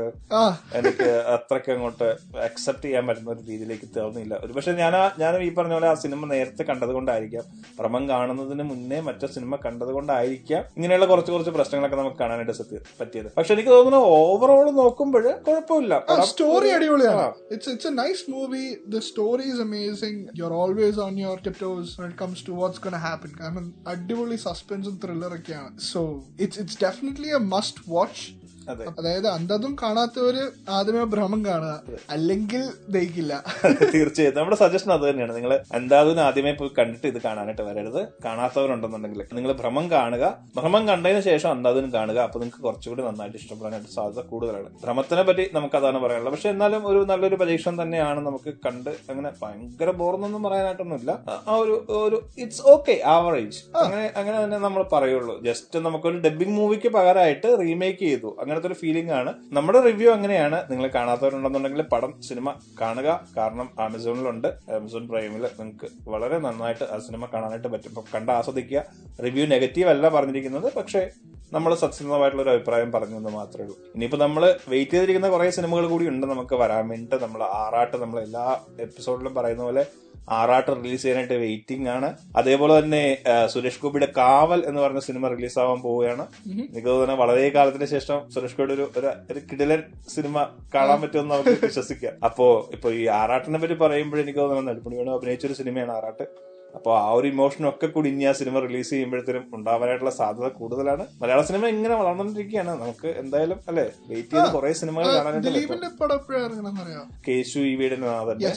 എനിക്ക് 0.78 1.08
അത്രയ്ക്ക് 1.28 1.72
അങ്ങോട്ട് 1.72 2.08
അക്സെപ്റ്റ് 2.38 2.84
ചെയ്യാൻ 2.84 3.06
പറ്റുന്ന 3.06 3.30
ഒരു 3.30 3.40
രീതിയിലേക്ക് 3.48 3.88
തീർന്നില്ല 3.96 4.34
ഒരു 4.44 4.52
പക്ഷെ 4.52 4.72
ഞാൻ 4.72 4.94
ഞാൻ 5.18 5.42
ഈ 5.42 5.54
പറഞ്ഞ 5.54 5.72
പോലെ 5.72 5.88
ആ 5.88 5.94
സിനിമ 5.94 6.26
നേരത്തെ 6.26 6.62
കണ്ടത് 6.62 6.88
കൊണ്ടായിരിക്കാം 6.88 7.44
ഭ്രമം 7.80 8.08
കാണുന്നതിന് 8.08 8.62
മുന്നേ 8.62 9.00
മറ്റേ 9.00 9.26
സിനിമ 9.26 9.56
കണ്ടത് 9.56 9.88
കൊണ്ടായിരിക്കാം 9.88 10.64
ഇങ്ങനെയുള്ള 10.76 11.06
കുറച്ച് 11.06 11.32
കുറച്ച് 11.32 11.50
പ്രശ്നങ്ങളൊക്കെ 11.50 11.96
നമുക്ക് 11.96 12.16
കാണാനായിട്ട് 12.16 12.52
സത്യ- 12.52 12.80
പറ്റിയത്. 13.00 13.32
പക്ഷെ 13.36 13.54
എനിക്ക് 13.54 13.70
തോന്നുന്നു 13.70 13.98
ഓവറോൾ 14.18 14.70
നോക്കുമ്പോൾ 14.70 15.24
കുഴപ്പമില്ല. 15.46 15.94
സ്റ്റോറി 16.24 16.68
അടിപൊളിയാണ്. 16.68 17.26
It's 17.52 17.68
it's 17.68 17.86
a 17.86 17.90
nice 17.90 18.30
movie 18.30 18.64
the 18.88 18.98
story 18.98 19.42
is 19.42 19.60
amazing 19.60 20.28
you 20.36 20.44
are 20.44 20.52
always 20.52 21.00
on 21.00 21.18
your 21.18 21.38
tiptoes 21.46 22.00
when 22.00 22.10
it 22.10 22.18
comes 22.18 22.42
to 22.42 22.54
what's 22.60 22.78
going 22.78 22.96
to 22.96 23.02
happen. 23.02 23.30
കാരണം 23.40 23.74
അടിപൊളി 23.88 24.36
സസ്പെൻസും 24.36 25.00
ത്രില്ലറൊക്കെയാണ് 25.04 25.78
so 25.92 26.00
it's 26.40 26.60
it's 26.60 26.84
definitely 26.84 27.28
a 27.28 27.40
must 27.48 27.80
watch 27.88 28.24
അതായത് 28.70 29.26
അന്തതും 29.26 29.76
കാണാത്തവര് 29.82 30.70
ആദ്യമേ 30.70 31.04
ഭ്രമം 31.04 31.44
കാണുക. 31.44 31.82
അല്ലെങ്കിൽ 32.10 32.64
ദഹിക്കില്ല. 32.88 33.44
തീർച്ചയായും. 33.94 34.36
നമ്മുടെ 34.36 34.56
സജഷൻ 34.56 34.92
അത് 34.92 35.10
തന്നെയാണ്. 35.10 35.36
നിങ്ങൾ 35.36 35.60
എന്തായാലും 35.74 36.20
ആദ്യമേ 36.20 36.52
പോയി 36.52 36.70
കണ്ടിട്ട് 36.78 37.06
ഇത് 37.06 37.22
കാണാനായിട്ട് 37.22 37.62
വരരുത്. 37.62 38.06
കാണാത്തവരുണ്ടെന്നുണ്ടെങ്കിൽ 38.24 39.24
നിങ്ങൾ 39.32 39.52
ഭ്രമം 39.52 39.90
കാണുക. 39.90 40.38
ഭ്രമം 40.56 40.88
കണ്ടതിന് 40.88 41.20
ശേഷം 41.20 41.50
അന്താതിനും 41.50 41.92
കാണുക. 41.92 42.18
അപ്പൊ 42.18 42.40
നിങ്ങൾക്ക് 42.40 42.62
കുറച്ചുകൂടി 42.62 43.02
നന്നായിട്ട് 43.02 43.38
ഇഷ്ടപ്പെടാനായിട്ട് 43.38 43.90
സാധ്യത 43.90 44.20
കൂടുതലാണ്. 44.20 44.68
ഭ്രമത്തിനെ 44.84 45.22
പറ്റി 45.22 45.50
നമുക്ക് 45.52 45.76
അതാണ് 45.76 45.98
പറയാനുള്ളത്. 45.98 46.34
പക്ഷെ 46.34 46.48
എന്നാലും 46.48 46.86
ഒരു 46.86 46.98
നല്ലൊരു 46.98 47.36
പരീക്ഷണം 47.36 47.82
തന്നെയാണ് 47.82 48.26
നമുക്ക് 48.26 48.54
കണ്ട് 48.66 48.90
അങ്ങനെ 48.90 49.30
ഭയങ്കര 49.42 49.90
ബോർന്നൊന്നും 49.90 50.42
പറയാനായിട്ടൊന്നുമില്ല. 50.42 51.18
ആ- 51.48 51.54
ഒരു 51.54 51.84
ഒരു 51.88 52.28
ഇറ്റ്സ് 52.38 52.62
ഓക്കെ 52.62 53.02
ആവറേജ് 53.06 53.78
അങ്ങനെ 53.78 54.12
അങ്ങനെ 54.16 54.44
തന്നെ 54.44 54.58
നമ്മൾ 54.58 54.82
പറയുള്ളൂ. 54.82 55.44
ജസ്റ്റ് 55.44 55.78
നമുക്കൊരു 55.78 56.18
ഡബിംഗ് 56.18 56.54
മൂവിക്ക് 56.54 56.88
പകരമായിട്ട് 56.88 57.56
റീമേക്ക് 57.60 57.98
ചെയ്തു. 57.98 58.36
അങ്ങനത്തെ 58.58 58.70
ഒരു 58.72 58.78
ഫീലിംഗ് 58.82 59.12
ആണ്. 59.18 59.30
നമ്മുടെ 59.52 59.80
റിവ്യൂ 59.80 60.08
അങ്ങനെയാണ് 60.12 60.58
നിങ്ങൾ 60.70 60.86
കാണാത്തവരുണ്ടെന്നുണ്ടെങ്കിൽ 60.94 61.82
പടം 61.92 62.12
സിനിമ 62.28 62.46
കാണുക. 62.80 63.08
കാരണം 63.36 63.68
ആമസോണിലുണ്ട് 63.80 64.48
ആമസോൺ 64.76 65.08
പ്രൈമിൽ 65.08 65.44
നിങ്ങൾക്ക് 65.60 65.88
വളരെ 66.10 66.38
നന്നായിട്ട് 66.38 66.84
ആ 66.94 66.98
സിനിമ 66.98 67.24
കാണാനായിട്ട് 67.34 67.68
പറ്റും. 67.68 67.88
അപ്പം 67.88 68.06
കണ്ട് 68.14 68.32
ആസ്വദിക്കുക. 68.32 68.84
റിവ്യൂ 69.24 69.46
നെഗറ്റീവ് 69.46 69.88
അല്ല 69.88 70.08
പറഞ്ഞിരിക്കുന്നത്. 70.08 70.68
പക്ഷേ 70.78 71.02
നമ്മൾ 71.52 71.74
സത്യസന്ധമായിട്ടുള്ള 71.74 72.42
ഒരു 72.42 72.50
അഭിപ്രായം 72.50 72.92
പറഞ്ഞു 72.92 73.16
എന്ന് 73.16 73.30
മാത്രമേ 73.30 73.64
ഉള്ളൂ. 73.64 73.76
ഇനിയിപ്പോൾ 73.94 74.16
നമ്മൾ 74.16 74.42
വെയിറ്റ് 74.68 74.90
ചെയ്തിരിക്കുന്ന 74.90 75.28
കുറേ 75.28 75.50
സിനിമകൾ 75.50 75.86
കൂടി 75.86 76.08
ഉണ്ട് 76.08 76.26
നമുക്ക് 76.26 76.54
വരാൻ 76.62 76.84
വേണ്ടിയിട്ട്. 76.88 77.24
നമ്മൾ 77.24 77.42
ആറാട്ട് 77.60 77.96
നമ്മൾ 77.96 78.18
എല്ലാ 78.20 78.46
എപ്പിസോഡിലും 78.80 79.34
പറയുന്ന 79.34 79.62
പോലെ 79.62 79.84
ആറാട്ട് 80.30 80.84
റിലീസ് 80.84 81.02
ചെയ്യാനായിട്ട് 81.02 81.34
വെയിറ്റിംഗ് 81.34 81.88
ആണ്. 81.88 82.16
അതേപോലെ 82.36 82.78
തന്നെ 82.78 83.18
സുരേഷ് 83.46 83.82
ഗോപിയുടെ 83.82 84.12
കാവൽ 84.16 84.62
എന്ന് 84.66 84.80
പറഞ്ഞ 84.80 84.98
സിനിമ 84.98 85.28
റിലീസ് 85.28 85.58
ആവാൻ 85.58 85.80
പോവുകയാണ് 85.80 86.26
എനിക്ക് 86.50 86.88
തന്നെ 87.02 87.14
വളരെ 87.14 87.48
കാലത്തിന് 87.48 87.84
ശേഷം 87.84 88.30
സുരേഷ് 88.30 88.56
ഗോപിയുടെ 88.58 89.00
ഒരു 89.00 89.06
ഒരു- 89.30 89.50
കിടലൻ 89.52 89.82
സിനിമ 90.08 90.48
കാണാൻ 90.74 91.00
പറ്റുമെന്ന് 91.00 91.34
നമുക്ക് 91.34 91.66
വിശ്വസിക്കാം. 91.66 92.24
അപ്പോ 92.24 92.70
ഇപ്പൊ 92.72 92.90
ഈ 92.90 93.06
ആറാട്ടിനെ 93.06 93.58
പറ്റി 93.58 93.74
പറയുമ്പോൾ 93.74 94.20
എനിക്ക് 94.20 94.38
തോന്നുന്നു 94.38 94.62
നെടുപ്പണി 94.62 94.96
വേണു 94.96 95.10
അഭിനയിച്ചൊരു 95.10 95.52
സിനിമയാണ് 95.52 95.92
ആറാട്ട്. 95.92 96.48
അപ്പോൾ 96.74 96.98
ആ 96.98 97.10
ഒരു 97.10 97.26
ഇമോഷനൊക്കെ 97.26 97.86
കൂടി 97.86 98.08
ഇനി 98.10 98.24
ആ 98.24 98.32
സിനിമ 98.32 98.58
റിലീസ് 98.58 98.90
ചെയ്യുമ്പോഴത്തേനും 98.90 99.50
ഉണ്ടാവാനായിട്ടുള്ള 99.54 100.10
സാധ്യത 100.10 100.48
കൂടുതലാണ്. 100.48 101.06
മലയാള 101.22 101.42
സിനിമ 101.42 101.66
ഇങ്ങനെ 101.66 101.94
വളർന്നുകൊണ്ടിരിക്കുകയാണ് 101.94 102.68
നമുക്ക് 102.80 103.06
എന്തായാലും 103.06 103.60
അല്ലെ? 103.68 103.90
വെയിറ്റ് 104.08 104.28
ചെയ്ത് 104.28 104.52
കുറെ 104.52 104.72
സിനിമകൾ 104.72 105.06
കാണാനായിട്ട് 105.06 105.48
കേശു 107.28 107.58
ഈ 107.58 107.74
വീടിന്റെ 107.74 108.06
നാഥന്റെ 108.06 108.48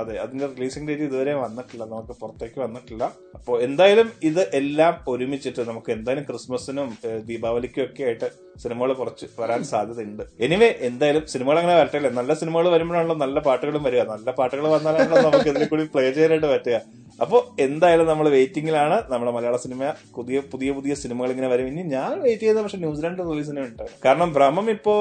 അതെ 0.00 0.14
അതിന്റെ 0.22 0.46
റിലീസിംഗ് 0.52 0.86
ഡേറ്റ് 0.88 1.04
ഇതുവരെ 1.08 1.32
വന്നിട്ടില്ല. 1.44 1.84
നമുക്ക് 1.92 2.14
പുറത്തേക്ക് 2.20 2.58
വന്നിട്ടില്ല. 2.64 3.04
അപ്പോൾ 3.36 3.54
എന്തായാലും 3.66 4.08
ഇത് 4.28 4.42
എല്ലാം 4.60 4.94
ഒരുമിച്ചിട്ട് 5.12 5.62
നമുക്ക് 5.70 5.90
എന്തായാലും 5.96 6.24
ക്രിസ്മസിനും 6.28 6.88
ദീപാവലിക്കും 7.28 7.82
ഒക്കെ 7.86 8.04
ആയിട്ട് 8.08 8.28
സിനിമകൾ 8.62 8.92
കുറച്ച് 9.00 9.26
വരാൻ 9.40 9.60
സാധ്യതയുണ്ട്. 9.72 10.24
എനിവേ 10.46 10.70
എന്തായാലും 10.88 11.24
സിനിമകൾ 11.34 11.58
അങ്ങനെ 11.62 11.76
വരട്ടെ. 11.80 12.10
നല്ല 12.20 12.34
സിനിമകൾ 12.40 12.68
വരുമ്പോഴാണല്ലോ 12.76 13.18
നല്ല 13.24 13.40
പാട്ടുകളും 13.48 13.84
വരിക. 13.88 14.04
നല്ല 14.14 14.30
പാട്ടുകൾ 14.40 14.66
വന്നാലാണല്ലോ 14.76 15.22
നമുക്ക് 15.28 15.50
ഇതിൽ 15.54 15.68
കൂടി 15.74 15.86
പ്ലേ 15.94 16.06
ചെയ്യാനായിട്ട് 16.16 16.48
പറ്റുക. 16.54 16.80
അപ്പോൾ 17.24 17.40
എന്തായാലും 17.66 18.06
നമ്മൾ 18.10 18.26
വെയിറ്റിംഗിലാണ് 18.34 18.96
നമ്മുടെ 19.12 19.32
മലയാള 19.36 19.56
സിനിമ 19.64 19.92
പുതിയ 20.16 20.38
പുതിയ 20.52 20.70
പുതിയ 20.76 20.92
സിനിമകൾ 21.04 21.30
ഇങ്ങനെ 21.34 21.48
വരും. 21.52 21.66
ഇനി 21.72 21.82
ഞാൻ 21.96 22.12
വെയിറ്റ് 22.26 22.44
ചെയ്ത 22.48 22.58
പക്ഷെ 22.64 22.78
ന്യൂസിലാൻഡ് 22.84 23.24
റിലീസിന് 23.30 23.62
ഉണ്ട് 23.68 23.86
കാരണം 24.04 24.28
ഭ്രമം 24.36 24.68
ഇപ്പോ 24.76 24.94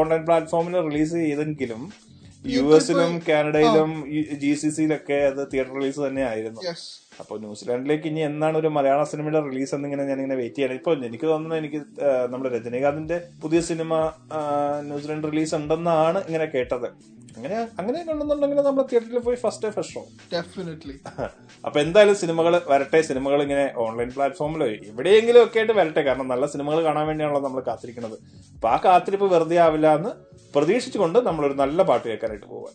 ഓൺലൈൻ 0.00 0.24
പ്ലാറ്റ്ഫോമിൽ 0.28 0.76
റിലീസ് 0.88 1.14
ചെയ്തെങ്കിലും 1.26 1.82
യു 2.44 2.62
എസിലും 2.76 3.12
കാനഡയിലും 3.26 3.90
ജി 4.42 4.52
സി 4.60 4.68
സിയിലൊക്കെ 4.76 5.18
അത് 5.28 5.40
തിയേറ്റർ 5.52 5.74
റിലീസ് 5.78 6.00
തന്നെ 6.06 6.22
ആയിരുന്നു 6.30 6.60
അപ്പോൾ 6.62 7.20
അപ്പൊ 7.22 7.34
ന്യൂസിലാൻഡിലേക്ക് 7.42 8.06
ഇനി 8.10 8.20
എന്നാണ് 8.28 8.56
ഒരു 8.60 8.68
മലയാള 8.76 9.00
സിനിമയുടെ 9.10 9.40
റിലീസ് 9.48 9.72
എന്നിങ്ങനെ 9.76 10.04
ഞാൻ 10.10 10.18
ഇങ്ങനെ 10.22 10.36
വെയിറ്റ് 10.40 10.58
ചെയ്യണം. 10.58 10.76
ഇപ്പൊ 10.80 10.92
എനിക്ക് 11.08 11.26
തോന്നുന്നത് 11.32 11.58
എനിക്ക് 11.62 11.80
നമ്മുടെ 12.32 12.50
രജനീകാന്തിന്റെ 12.56 13.18
പുതിയ 13.42 13.60
സിനിമ 13.70 13.92
ന്യൂസിലാൻഡ് 14.88 15.30
റിലീസ് 15.32 15.54
ഉണ്ടെന്നാണ് 15.58 16.20
ഇങ്ങനെ 16.28 16.46
കേട്ടത്. 16.54 16.88
അങ്ങനെ 17.36 17.58
അങ്ങനെ 17.80 17.98
ഉണ്ടെന്നുണ്ടെങ്കിൽ 18.14 18.58
നമ്മൾ 18.66 18.82
തിയേറ്ററിൽ 18.88 19.22
പോയി 19.26 19.38
ഫസ്റ്റ് 19.44 19.68
ഫസ്റ്റ് 19.76 19.94
ഷോ 19.94 20.02
ഡെഫിനറ്റ്ലി 20.32 20.96
അപ്പൊ 21.64 21.78
എന്തായാലും 21.84 22.16
സിനിമകൾ 22.22 22.54
വരട്ടെ 22.72 23.00
സിനിമകൾ 23.10 23.38
ഇങ്ങനെ 23.46 23.64
ഓൺലൈൻ 23.84 24.10
പ്ലാറ്റ്ഫോമിലോ 24.16 24.66
എവിടെയെങ്കിലും 24.90 25.40
ഒക്കെ 25.44 25.60
ആയിട്ട് 25.60 25.74
വരട്ടെ. 25.80 26.02
കാരണം 26.08 26.28
നല്ല 26.32 26.46
സിനിമകൾ 26.54 26.80
കാണാൻ 26.88 27.06
വേണ്ടിയാണല്ലോ 27.10 27.42
നമ്മൾ 27.46 27.62
കാത്തിരിക്കുന്നത് 27.70 28.16
അപ്പൊ 28.56 28.68
ആ 28.74 28.76
കാത്തിരിപ്പ് 28.86 29.28
വെറുതെ 29.34 29.58
ആവില്ല 29.66 29.88
എന്ന് 29.98 30.12
പ്രതീക്ഷിച്ചുകൊണ്ട് 30.56 31.18
നമ്മളൊരു 31.28 31.56
നല്ല 31.62 31.82
പാട്ട് 31.90 32.06
കേൾക്കാനായിട്ട് 32.08 32.48
പോവാൻ. 32.54 32.74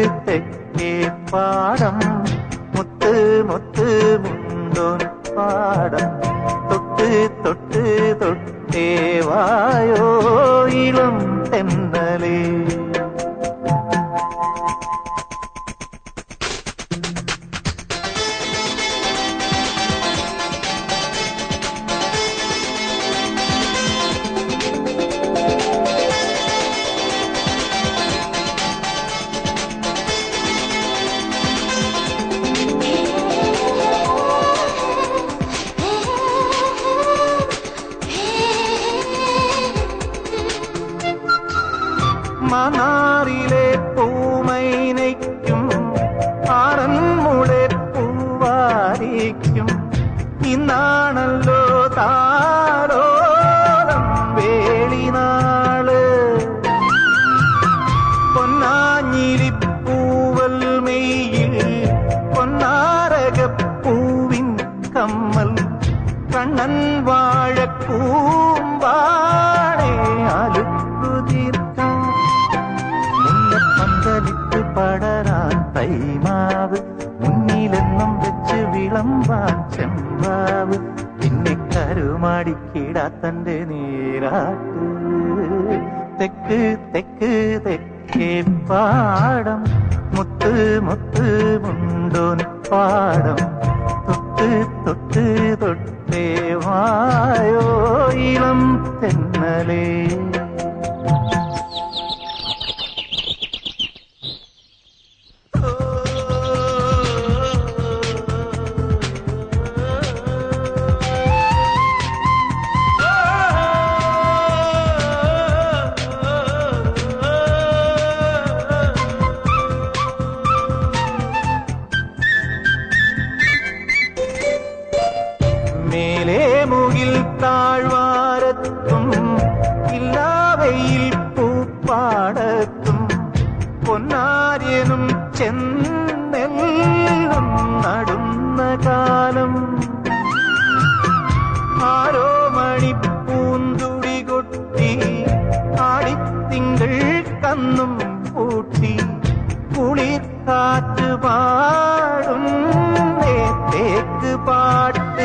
തേക്ക് 154.33 154.45
പാട്ട് 154.47 155.25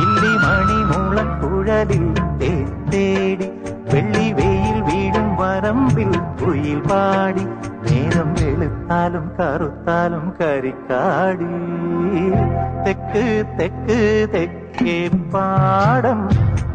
ഇല്ലി 0.00 0.32
മണിമൂളൻ 0.42 1.28
കുഴലിൽ 1.40 2.02
തേൻ 2.40 2.66
തേടി 2.90 3.46
വെള്ളി 3.90 4.26
വെയിൽ 4.38 4.76
വീഴും 4.88 5.28
വരമ്പിൽ 5.40 6.10
കുയിൽ 6.40 6.80
പാടി 6.88 7.44
നേരം 7.86 8.28
വെളുത്താലും 8.38 9.24
കറുത്താലും 9.38 10.26
കരിക്കാടി 10.38 11.50
തെക്ക് 12.84 13.24
തെക്ക് 13.58 13.98
തെക്കേ 14.34 14.98
പാടം 15.34 16.20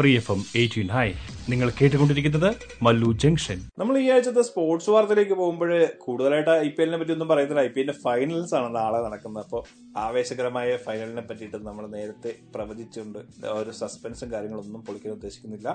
പ്രിയഫം 0.00 0.40
എയ്റ്റീൻ 0.56 0.88
ഹൈ 0.96 1.08
നിങ്ങൾ 1.50 1.68
കേട്ടുകൊണ്ടിരിക്കുന്നത് 1.76 2.48
മല്ലു 2.84 3.08
ജംഗ്ഷൻ. 3.22 3.58
നമ്മൾ 3.80 3.94
ഈ 3.98 4.06
ആഴ്ചത്തെ 4.14 4.42
സ്പോർട്സ് 4.48 4.90
വാർത്തയിലേക്ക് 4.94 5.32
പോകുമ്പോൾ 5.32 5.70
കൂടുതലായിട്ട് 6.04 6.50
ഐ 6.50 6.68
പി 6.68 6.82
എല്ലിനെ 6.82 6.98
പറ്റി 7.00 7.12
ഒന്നും 7.12 7.28
പറയുന്നില്ല 7.28 7.60
ഐ 7.60 7.70
പി 7.76 7.80
എല്ലിന്റെ 7.80 8.00
ഫൈനൽസ് 8.04 8.54
ആണ് 8.58 8.68
നാളെ 8.76 8.98
നടക്കുന്നത്. 9.06 9.42
അപ്പോൾ 9.44 9.62
ആവേശകരമായ 10.04 10.76
ഫൈനലിനെ 10.76 11.24
പറ്റിയിട്ട് 11.30 11.56
നമ്മൾ 11.56 11.86
നേരത്തെ 11.96 12.32
പ്രവചിച്ചുകൊണ്ട് 12.54 13.18
ഒരു 13.58 13.70
സസ്പെൻസും 13.80 14.30
കാര്യങ്ങളൊന്നും 14.32 14.84
പൊളിക്കാൻ 14.88 15.12
ഉദ്ദേശിക്കുന്നില്ല. 15.12 15.68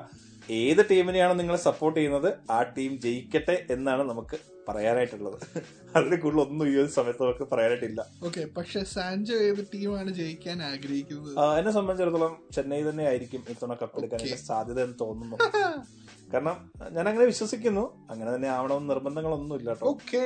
ഏത് 0.50 0.84
ടീമിനെയാണ് 0.92 1.40
നിങ്ങൾ 1.40 1.56
സപ്പോർട്ട് 1.68 2.00
ചെയ്യുന്നത്? 2.00 2.34
ആ 2.52 2.62
ടീം 2.78 3.00
ജയിക്കട്ടെ 3.06 3.58
എന്നാണ് 3.78 4.06
നമുക്ക് 4.12 4.40
പറയാനായിട്ടുള്ളത്. 4.70 5.38
അതിൽ 5.95 6.16
കൂടുതൽ 6.16 6.41
ഒന്നും 6.41 6.66
ഈ 6.74 6.76
ഒരു 6.76 6.88
സമയത്ത് 6.88 7.24
നമുക്ക് 7.24 7.47
പറയാനായിട്ടില്ല. 7.51 8.05
ഓക്കെ 8.24 8.45
പക്ഷെ 8.57 8.84
സാൻജോ 8.84 9.36
ഏത് 9.36 9.68
ടീമാണ് 9.74 10.11
ജയിക്കാൻ 10.14 10.64
ആഗ്രഹിക്കുന്നത്? 10.64 11.59
എന്നെ 11.59 11.72
സംബന്ധിച്ചിടത്തോളം 11.72 12.36
ചെന്നൈ 12.55 12.82
തന്നെ 12.89 13.03
ആയിരിക്കും 13.03 13.43
ഇത്തവണ 13.49 13.78
കപ്പെടുക്കാനുള്ള 13.82 14.36
സാധ്യത 14.36 14.84
എന്ന് 14.84 14.97
തോന്നുന്നു. 15.01 15.38
കാരണം 16.34 16.72
ഞാൻ 16.91 17.09
അങ്ങനെ 17.09 17.26
വിശ്വസിക്കുന്നു. 17.26 18.07
അങ്ങനെ 18.09 18.36
തന്നെ 18.36 18.47
ആവണമെന്ന് 18.47 18.89
നിർബന്ധങ്ങളൊന്നും 18.89 19.55
ഇല്ല 19.55 19.70
കേട്ടോ. 19.70 19.88
ഓക്കേ. 19.88 20.24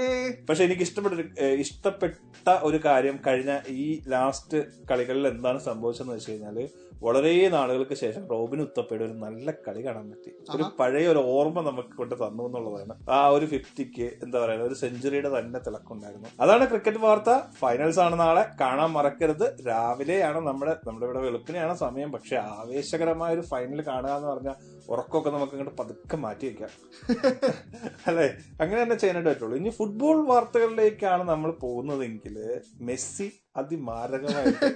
പക്ഷെ 0.50 0.64
എനിക്ക് 0.64 0.82
ഇഷ്ടപ്പെട്ട 0.82 1.40
ഇഷ്ടപ്പെട്ട 1.44 2.50
ഒരു 2.50 2.80
കാര്യം 2.86 3.20
കഴിഞ്ഞ 3.28 3.60
ഈ 3.68 4.02
ലാസ്റ്റ് 4.08 4.58
കളികളിൽ 4.92 5.28
എന്താണ് 5.28 5.60
സംഭവിച്ചതെന്ന് 5.60 6.16
വെച്ച് 6.16 6.32
കഴിഞ്ഞാൽ 6.32 6.70
വളരെ 7.04 7.50
നാളുകൾക്ക് 7.50 7.94
ശേഷം 7.94 8.28
റോബിൻ 8.28 8.62
ഉത്തപ്പയുടെ 8.62 9.06
ഒരു 9.06 9.14
നല്ല 9.14 9.52
കളി 9.52 9.86
കാണാൻ 9.86 10.10
പറ്റി. 10.10 10.32
ഒരു 10.56 10.64
പഴയ 10.80 11.08
ഒരു 11.08 11.20
ഓർമ്മ 11.20 11.62
നമുക്ക് 11.62 11.90
കൊണ്ട് 11.90 12.16
തന്നു 12.16 12.44
എന്നുള്ളതാണ്. 12.46 13.10
ആ 13.10 13.28
ഒരു 13.28 13.46
ഫിഫ്റ്റിക്ക് 13.46 14.02
എന്താ 14.02 14.46
പറയുക 14.46 14.62
ഒരു 14.62 14.74
സെഞ്ചുറിയുടെ 14.74 15.40
തന്നെ 15.40 15.60
തിളക്കുണ്ടായിരുന്നു 15.60 16.30
അതാണ് 16.42 16.68
ക്രിക്കറ്റ് 16.68 16.98
വാർത്ത. 16.98 17.40
ഫൈനൽസ് 17.60 18.00
ആണ് 18.00 18.20
നാളെ. 18.20 18.46
കാണാൻ 18.62 18.92
മറക്കരുത്. 18.92 19.68
രാവിലെയാണ് 19.68 20.40
നമ്മുടെ 20.40 20.76
നമ്മുടെ 20.88 21.06
ഇവിടെ 21.06 21.20
വെളുപ്പിനെയാണ് 21.20 21.74
സമയം. 21.74 22.12
പക്ഷെ 22.12 22.36
ആവേശകരമായ 22.36 23.34
ഒരു 23.34 23.42
ഫൈനൽ 23.42 23.82
കാണുക 23.82 24.10
എന്ന് 24.10 24.28
പറഞ്ഞാൽ 24.28 24.56
ഉറക്കമൊക്കെ 24.90 25.30
നമുക്ക് 25.30 25.54
ഇങ്ങോട്ട് 25.54 25.82
പതുക്കെ 25.82 26.18
മാറ്റി 26.18 26.48
വെക്കാം. 26.48 26.70
അല്ലെ? 28.08 28.34
അങ്ങനെ 28.62 28.84
തന്നെ 28.84 28.96
ചെയ്യാനായിട്ട് 28.96 29.30
പറ്റുള്ളൂ. 29.30 29.58
ഇനി 29.58 29.70
ഫുട്ബോൾ 29.70 30.28
വാർത്തകളിലേക്കാണ് 30.28 31.24
നമ്മൾ 31.24 31.52
പോകുന്നതെങ്കിൽ 31.52 32.60
മെസ്സി 32.82 33.32
അതിമാരകമായിട്ട് 33.62 34.68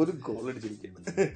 ഒരു 0.00 0.12
ഗോൾ 0.26 0.42
അടിച്ചിരിക്കുകയാണ്. 0.50 1.26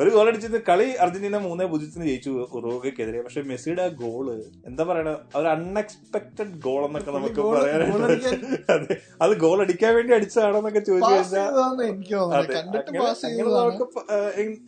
ഒരു 0.00 0.10
ഗോൾ 0.14 0.26
അടിച്ചത് 0.30 0.58
കളി 0.68 0.86
അർജന്റീന 1.04 1.38
മൂന്നേ 1.46 1.66
പൂജ്യത്തിന് 1.72 2.04
ജയിച്ചു 2.10 2.30
ഉറുഗ്വയ്ക്കെതിരെ. 2.58 3.20
പക്ഷെ 3.26 3.42
മെസ്സിയുടെ 3.50 3.82
ആ 3.86 3.88
ഗോൾ 4.02 4.26
എന്താ 4.70 4.82
പറയണ? 4.90 5.10
ഒരു 5.40 5.48
അൺഎക്സ്പെക്ടഡ് 5.54 6.54
ഗോൾ 6.66 6.80
എന്നൊക്കെ 6.88 7.12
നമുക്ക് 7.18 7.40
പറയാനായിട്ട് 7.48 8.30
അതെ. 8.76 8.96
അത് 9.24 9.34
ഗോൾ 9.44 9.58
അടിക്കാൻ 9.64 9.92
വേണ്ടി 9.98 10.14
അടിച്ചതാണോന്നൊക്കെ 10.18 10.82
ചോദിച്ചു 10.90 11.12
കഴിഞ്ഞാൽ. 11.14 11.50
നമുക്ക് 13.60 13.86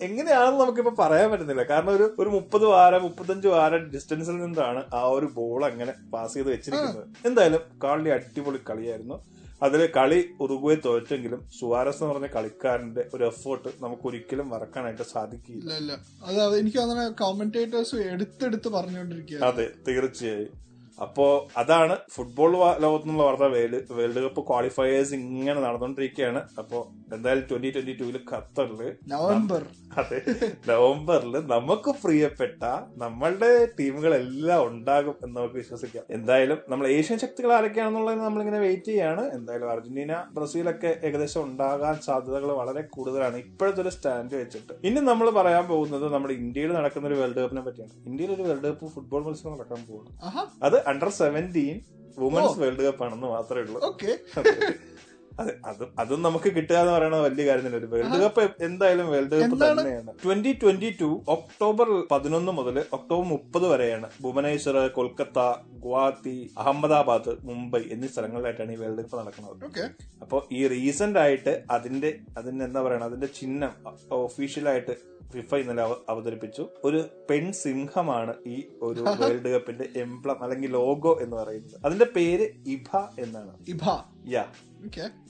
എങ്ങനെയാണെന്ന് 0.09 0.61
നമുക്കിപ്പോ 0.62 0.95
പറയാൻ 1.03 1.28
പറ്റുന്നില്ല. 1.32 1.64
കാരണം 1.72 1.93
ഒരു 1.99 2.09
ഒരു 2.22 2.30
മുപ്പത് 2.37 2.66
വാരം 2.74 3.03
മുപ്പത്തഞ്ച് 3.07 3.49
വാരം 3.55 3.82
ഡിസ്റ്റൻസിൽ 3.95 4.37
നിന്നാണ് 4.45 4.82
ആ 4.99 5.01
ഒരു 5.16 5.28
ബോൾ 5.39 5.61
അങ്ങനെ 5.70 5.95
പാസ് 6.12 6.34
ചെയ്ത് 6.34 6.51
വെച്ചിരിക്കുന്നത്. 6.55 7.07
എന്തായാലും 7.28 7.62
കാളിന്റെ 7.84 8.12
അടിപൊളി 8.18 8.61
കളിയായിരുന്നു. 8.70 9.16
അതിൽ 9.62 9.86
കളി 9.96 10.18
ഉറുഗ്വേ 10.40 10.74
തോറ്റെങ്കിലും 10.84 11.40
സുവാരസ് 11.59 12.00
എന്ന് 12.02 12.12
പറഞ്ഞ 12.12 12.26
കളിക്കാരന്റെ 12.26 13.02
ഒരു 13.14 13.24
എഫേർട്ട് 13.24 13.70
നമുക്ക് 13.80 14.02
ഒരിക്കലും 14.09 14.48
മറക്കാനായിട്ട് 14.48 15.02
സാധിക്കില്ല. 15.02 15.70
എനിക്ക് 16.59 16.78
കോമന്റേറ്റേഴ്സ് 17.18 17.96
എടുത്തെടുത്ത് 18.12 18.68
പറഞ്ഞുകൊണ്ടിരിക്കുക 18.68 19.42
അതെ 19.44 19.66
തീർച്ചയായും. 19.88 20.52
അപ്പോ 21.03 21.49
അതാണ് 21.57 21.97
ഫുട്ബോൾ 22.14 22.53
ലോകത്ത് 22.53 22.82
ലോകത്തുനിന്നുള്ള 22.82 23.22
വാർത്ത 23.22 23.42
വേൾഡ്. 23.42 23.92
വേൾഡ് 23.92 24.24
കപ്പ് 24.24 24.47
ക്വാളിഫയേഴ്സ് 24.47 25.14
ഇങ്ങനെ 25.14 25.61
നടന്നുകൊണ്ടിരിക്കുകയാണ് 25.61 26.49
അപ്പോ 26.59 26.88
എന്തായാലും 27.12 27.44
ട്വന്റി 27.51 27.70
ട്വന്റി 27.70 27.97
ടൂവിൽ 28.01 28.20
ഖത്തറിൽ 28.32 28.97
നവംബർ. 29.09 29.66
അതെ. 29.99 30.22
നവംബറിൽ 30.68 31.34
നമുക്ക് 31.47 31.90
പ്രിയപ്പെട്ട 32.05 32.62
നമ്മളുടെ 32.97 33.68
ടീമുകളെല്ലാം 33.80 34.66
ഉണ്ടാകും 34.66 35.14
എന്ന് 35.24 35.36
നമുക്ക് 35.36 35.55
വിശ്വസിക്കാം. 35.55 36.05
എന്തായാലും 36.11 36.59
നമ്മൾ 36.68 36.88
ഏഷ്യൻ 36.88 37.18
ശക്തികൾ 37.18 37.53
ആരൊക്കെയാണെന്നുള്ളത് 37.53 38.20
നമ്മളിങ്ങനെ 38.20 38.59
വെയിറ്റ് 38.59 38.84
ചെയ്യാണ്. 38.84 39.30
എന്തായാലും 39.30 39.70
അർജന്റീന 39.70 40.24
ബ്രസീലൊക്കെ 40.32 40.97
ഏകദേശം 41.05 41.42
ഉണ്ടാകാൻ 41.44 42.01
സാധ്യതകൾ 42.07 42.53
വളരെ 42.53 42.82
കൂടുതലാണ്. 42.82 43.36
ഇപ്പോഴത്തെ 43.36 43.82
ഒരു 43.82 43.88
സ്റ്റാൻഡ് 43.88 44.34
വെച്ചിട്ട്. 44.34 44.72
ഇനി 44.84 45.01
നമ്മൾ 45.01 45.30
പറയാൻ 45.30 45.66
പോകുന്നത് 45.66 46.14
നമ്മുടെ 46.14 46.34
ഇന്ത്യയിൽ 46.34 46.72
നടക്കുന്ന 46.72 47.09
ഒരു 47.09 47.14
വേൾഡ് 47.14 47.36
കപ്പിനെ 47.36 47.61
പറ്റിയാണ്. 47.61 47.92
ഇന്ത്യയിൽ 48.07 48.32
ഒരു 48.34 48.42
വേൾഡ് 48.42 48.62
കപ്പ് 48.62 48.86
ഫുട്ബോൾ 48.86 49.24
മത്സരം 49.24 49.53
നടക്കാൻ 49.53 49.86
പോകുന്നു 49.90 50.12
അത് 50.62 50.86
under 50.93 51.11
seventeen 51.20 51.76
women's 52.24 52.59
world 52.62 52.84
cup 52.87 53.03
ആണെന്ന് 53.07 53.30
മാത്രമേ 53.37 53.64
ഉള്ളൂ. 53.64 53.80
ഓക്കെ 53.91 54.12
അതെ 55.41 55.53
അതും 55.70 55.89
അതും 56.03 56.20
നമുക്ക് 56.26 56.49
കിട്ടുക 56.57 56.76
എന്ന് 56.82 56.93
പറയുന്നത് 56.93 57.22
വലിയ 57.24 57.43
കാര്യം 57.47 57.64
തന്നെ 57.66 57.78
ഒരു 57.80 57.89
വേൾഡ് 57.95 58.18
കപ്പ് 58.22 58.43
എന്തായാലും 58.66 59.07
വേൾഡ് 59.14 59.39
കപ്പ് 59.41 59.57
തന്നെയാണ്. 59.62 60.12
ട്വന്റി 60.22 60.53
ട്വന്റി 60.62 60.91
ടു 61.01 61.09
ഒക്ടോബർ 61.34 61.89
പതിനൊന്ന് 62.12 62.53
മുതൽ 62.59 62.76
ഒക്ടോബർ 62.97 63.26
മുപ്പത് 63.32 63.66
വരെയാണ് 63.72 64.09
ഭുവനേശ്വർ 64.24 64.76
കൊൽക്കത്ത 64.99 65.39
ഗുവാഹത്തി 65.84 66.34
അഹമ്മദാബാദ് 66.62 67.34
മുംബൈ 67.49 67.82
എന്നീ 67.97 68.09
സ്ഥലങ്ങളിലായിട്ടാണ് 68.14 68.72
ഈ 68.76 68.80
വേൾഡ് 68.84 69.05
കപ്പ് 69.05 69.18
നടക്കുന്നത്. 69.20 69.66
അപ്പോൾ 70.24 70.41
ഈ 70.59 70.62
റീസെന്റ് 70.74 71.20
ആയിട്ട് 71.24 71.55
അതിന്റെ 71.76 72.12
അതിന്റെ 72.41 72.64
എന്താ 72.64 72.82
പറയണ 72.87 73.05
അതിന്റെ 73.11 73.30
ചിഹ്നം 73.41 73.74
ഒഫീഷ്യലായിട്ട് 74.28 74.97
ഫിഫ 75.33 75.55
ഇന്നലെ 75.55 75.97
അവതരിപ്പിച്ചു. 76.09 76.68
ഒരു 76.85 77.05
പെൺ 77.31 77.53
സിംഹമാണ് 77.53 78.35
ഈ 78.47 78.64
ഒരു 78.83 79.01
വേൾഡ് 79.20 79.49
കപ്പിന്റെ 79.49 79.89
എംപ്ലം 79.97 80.43
അല്ലെങ്കിൽ 80.43 80.70
ലോഗോ 80.70 81.18
എന്ന് 81.22 81.37
പറയുന്നത്. 81.37 81.81
അതിന്റെ 81.85 82.07
പേര് 82.16 82.49
ഇഭ 82.66 82.97
എന്നാണ്. 83.18 83.57
ഇഭ. 83.68 83.81
യാ. 84.29 84.45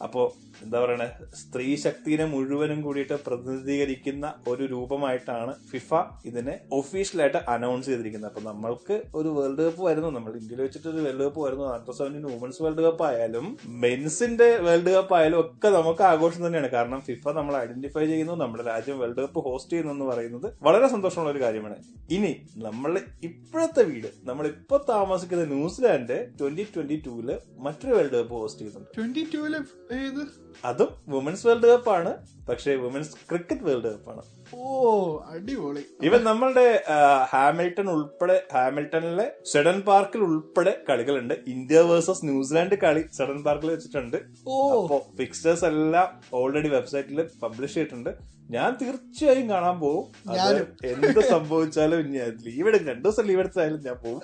അപ്പോ 0.03 0.33
എന്താ 0.63 0.81
പറയണേ? 0.81 1.07
സ്ത്രീ 1.35 1.77
ശക്തിനെ 1.77 2.25
മുഴുവനും 2.25 2.83
കൂടിയിട്ട് 2.83 3.13
പ്രതിനിധീകരിക്കുന്ന 3.27 4.35
ഒരു 4.49 4.65
രൂപമായിട്ടാണ് 4.65 5.55
ഫിഫ 5.71 5.95
ഇതിനെ 6.25 6.59
ഒഫീഷ്യലായിട്ട് 6.73 7.37
അനൗൺസ് 7.37 7.87
ചെയ്തിരിക്കുന്നത്. 7.87 8.33
അപ്പൊ 8.33 8.51
നമ്മൾക്ക് 8.51 9.03
ഒരു 9.15 9.29
വേൾഡ് 9.29 9.59
കപ്പ് 9.59 9.85
വരുന്നു. 9.85 10.11
നമ്മൾ 10.11 10.33
ഇന്ത്യയിൽ 10.33 10.63
വെച്ചിട്ട് 10.63 10.89
ഒരു 10.89 10.97
വേൾഡ് 10.97 11.23
കപ്പ് 11.23 11.41
വരുന്നു. 11.41 11.65
Under 11.65 11.93
seventeen 11.93 12.23
women's 12.23 12.63
world 12.63 12.83
cup 12.83 13.05
ആയാലും 13.05 13.59
മെൻസിന്റെ 13.67 14.57
വേൾഡ് 14.57 14.91
കപ്പ് 14.91 15.15
ആയാലും 15.15 15.41
ഒക്കെ 15.41 15.69
നമുക്ക് 15.69 16.03
ആഘോഷം 16.03 16.47
തന്നെയാണ്. 16.47 16.69
കാരണം 16.69 17.01
ഫിഫ 17.01 17.29
നമ്മൾ 17.29 17.57
ഐഡന്റിഫൈ 17.57 18.07
ചെയ്യുന്നു. 18.07 18.33
നമ്മുടെ 18.33 18.65
രാജ്യം 18.65 18.99
വേൾഡ് 18.99 19.17
കപ്പ് 19.17 19.45
ഹോസ്റ്റ് 19.45 19.73
ചെയ്യുന്നു. 19.73 19.86
എന്ന് 19.91 20.05
പറയുന്നത് 20.05 20.53
വളരെ 20.63 20.89
സന്തോഷമുള്ള 20.89 21.31
ഒരു 21.33 21.41
കാര്യമാണ്. 21.41 21.77
ഇനി 22.11 22.47
നമ്മൾ 22.57 23.01
ഇപ്പോഴത്തെ 23.23 23.83
വീട് 23.83 24.07
നമ്മൾ 24.25 24.47
ഇപ്പോൾ 24.47 24.85
താമസിക്കുന്ന 24.89 25.45
ന്യൂസിലാൻഡ് 25.45 26.27
ട്വന്റി 26.41 26.67
ട്വന്റി 26.77 27.03
ടൂൽ 27.07 27.39
മറ്റൊരു 27.59 27.95
വേൾഡ് 27.95 28.11
കപ്പ് 28.11 28.33
ഹോസ്റ്റ് 28.33 28.61
ചെയ്യുന്നുണ്ട്. 28.61 28.97
ട്വന്റി 28.97 29.27
ടൂൽ 29.35 29.57
ഏത്? 29.97 30.47
അതും 30.65 30.89
വുമൻസ് 31.09 31.47
വേൾഡ് 31.47 31.73
കപ്പ് 31.73 31.91
ആണ് 31.91 32.15
പക്ഷേ 32.49 32.75
വുമൻസ് 32.75 33.11
ക്രിക്കറ്റ് 33.31 33.63
വേൾഡ് 33.63 33.93
കപ്പ് 33.93 34.11
ആണ്. 34.11 34.23
ഓ 34.55 35.19
അടിപൊളി. 35.31 35.81
ഇവൻ 36.03 36.25
നമ്മളുടെ 36.25 36.85
ഹാമിൽട്ടൺ 37.25 37.91
ഉൾപ്പെടെ 37.91 38.45
ഹാമിൽട്ടണിലെ 38.55 39.33
സെഡൻ 39.53 39.81
പാർക്കിൽ 39.81 40.19
ഉൾപ്പെടെ 40.19 40.85
കളികളുണ്ട്. 40.89 41.35
ഇന്ത്യ 41.47 41.81
വേഴ്സസ് 41.81 42.25
ന്യൂസിലാൻഡ് 42.25 42.79
കളി 42.79 43.05
സെഡൻ 43.13 43.43
പാർക്കിൽ 43.43 43.71
വെച്ചിട്ടുണ്ട്. 43.71 44.17
ഓ. 44.49 44.99
ഫിക്സേഴ്സ് 45.17 45.65
എല്ലാം 45.65 46.21
ഓൾറെഡി 46.35 46.69
വെബ്സൈറ്റിൽ 46.69 47.29
പബ്ലിഷ് 47.43 47.75
ചെയ്തിട്ടുണ്ട്. 47.75 48.36
ഞാൻ 48.51 48.77
തീർച്ചയായും 48.83 49.51
കാണാൻ 49.51 49.81
പോകും 49.81 50.05
അത് 50.31 50.59
എന്ത് 50.85 51.21
സംഭവിച്ചാലും 51.21 52.13
ഞാൻ 52.13 52.31
ലീവ് 52.47 52.69
എടുക്കും 52.69 52.89
രണ്ടു 52.89 53.09
ദിവസം 53.09 53.25
ലീവ് 53.25 53.41
എടുത്തായാലും 53.41 53.81
ഞാൻ 53.85 53.97
പോകും 54.05 54.21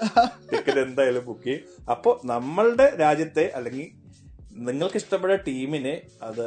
ടിക്കറ്റ് 0.51 0.81
എന്തായാലും 0.81 1.25
ബുക്ക് 1.25 1.45
ചെയ്യും. 1.45 1.65
അപ്പോ 1.91 2.21
നമ്മളുടെ 2.25 2.87
രാജ്യത്തെ 3.01 3.53
അല്ലെങ്കിൽ 3.55 3.89
നിങ്ങൾക്ക് 4.53 4.97
ഇഷ്ടപ്പെട്ട 4.97 5.35
ടീമിനെ 5.49 5.95
അത് 6.23 6.45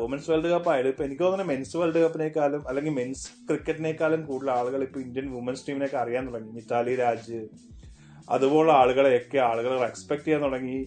വുമൻസ് 0.00 0.30
വേൾഡ് 0.30 0.46
കപ്പ് 0.46 0.70
ആയാലും 0.70 0.88
ഇപ്പൊ 0.88 1.04
എനിക്ക് 1.04 1.22
തോന്നുന്നത് 1.22 1.48
മെൻസ് 1.48 1.76
വേൾഡ് 1.76 1.98
കപ്പിനേക്കാളും 1.98 2.68
അല്ലെങ്കിൽ 2.68 2.92
മെൻസ് 2.92 3.26
ക്രിക്കറ്റിനേക്കാളും 3.48 4.26
കൂടുതൽ 4.26 4.50
ആളുകൾ 4.50 4.82
ഇപ്പൊ 4.82 5.00
ഇന്ത്യൻ 5.00 5.26
വുമൻസ് 5.32 5.66
ടീമിനൊക്കെ 5.68 5.96
അറിയാൻ 5.96 6.26
തുടങ്ങി. 6.28 6.52
മിതാലി 6.52 6.94
രാജ് 6.96 7.40
അതുപോലെ 8.30 8.72
ആളുകളെയൊക്കെ 8.72 9.38
ആളുകൾ 9.38 9.72
എക്സ്പെക്ട് 9.84 10.24
ചെയ്യാൻ 10.24 10.42
തുടങ്ങി. 10.42 10.78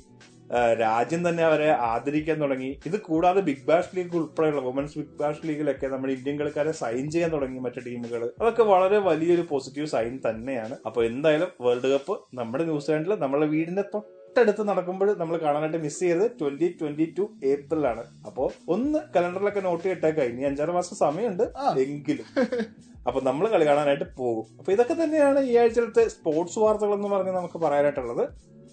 രാജ്യം 0.82 1.30
തന്നെ 1.30 1.44
അവരെ 1.44 1.70
ആദരിക്കാൻ 1.92 2.38
തുടങ്ങി. 2.42 2.72
ഇത് 2.86 2.98
കൂടാതെ 3.02 3.42
ബിഗ് 3.48 3.66
ബാഷ് 3.70 3.94
ലീഗ് 3.98 4.18
ഉൾപ്പെടെയുള്ള 4.18 4.62
വുമൻസ് 4.62 4.98
ബിഗ് 5.00 5.18
ബാഷ് 5.22 5.44
ലീഗിലൊക്കെ 5.48 5.88
നമ്മുടെ 5.88 6.14
ഇന്ത്യൻ 6.14 6.36
കളിക്കാരെ 6.40 6.72
സൈൻ 6.82 7.06
ചെയ്യാൻ 7.12 7.32
തുടങ്ങി 7.32 7.60
മറ്റു 7.60 7.80
ടീമുകൾ 7.88 8.24
അതൊക്കെ 8.42 8.64
വളരെ 8.74 8.98
വലിയൊരു 8.98 9.46
പോസിറ്റീവ് 9.52 9.88
സൈൻ 9.88 10.20
തന്നെയാണ്. 10.30 10.78
അപ്പൊ 10.86 11.04
എന്തായാലും 11.04 11.52
വേൾഡ് 11.68 11.92
കപ്പ് 11.94 12.18
നമ്മുടെ 12.34 12.64
ന്യൂസിലാൻഡിൽ 12.64 13.16
നമ്മുടെ 13.24 13.48
വീടിന്റെ 13.56 13.82
തൊട്ടടുത്ത് 13.82 14.64
നടക്കുമ്പോൾ 14.70 15.10
നമ്മൾ 15.18 15.36
കാണാനായിട്ട് 15.38 15.78
മിസ് 15.78 16.00
ചെയ്തത് 16.00 16.32
ട്വന്റി 16.40 16.68
ട്വന്റി 16.80 17.06
ടു 17.18 17.26
ഏപ്രിലാണ് 17.44 18.04
അപ്പോ 18.28 18.52
ഒന്ന് 18.68 19.00
കലണ്ടറിലൊക്കെ 19.16 19.60
നോട്ട് 19.60 19.84
ചെയ്തിട്ടേക്കാം. 19.84 20.26
ഇനി 20.26 20.42
അഞ്ചാറ് 20.42 20.72
മാസം 20.72 20.96
സമയമുണ്ട്. 20.96 21.46
എങ്കിലും. 21.86 22.28
അപ്പൊ 23.08 23.20
നമ്മൾ 23.22 23.46
കളി 23.48 23.66
കാണാനായിട്ട് 23.66 24.06
പോകും. 24.18 24.46
അപ്പൊ 24.60 24.70
ഇതൊക്കെ 24.72 24.96
തന്നെയാണ് 25.04 25.40
ഈ 25.40 25.58
ആഴ്ചത്തെ 25.62 26.08
സ്പോർട്സ് 26.08 26.60
വാർത്തകൾ 26.60 26.94
എന്ന് 26.94 27.08
പറഞ്ഞ് 27.08 27.32
നമുക്ക് 27.32 27.58
പറയാനായിട്ടുള്ളത്. 27.58 28.24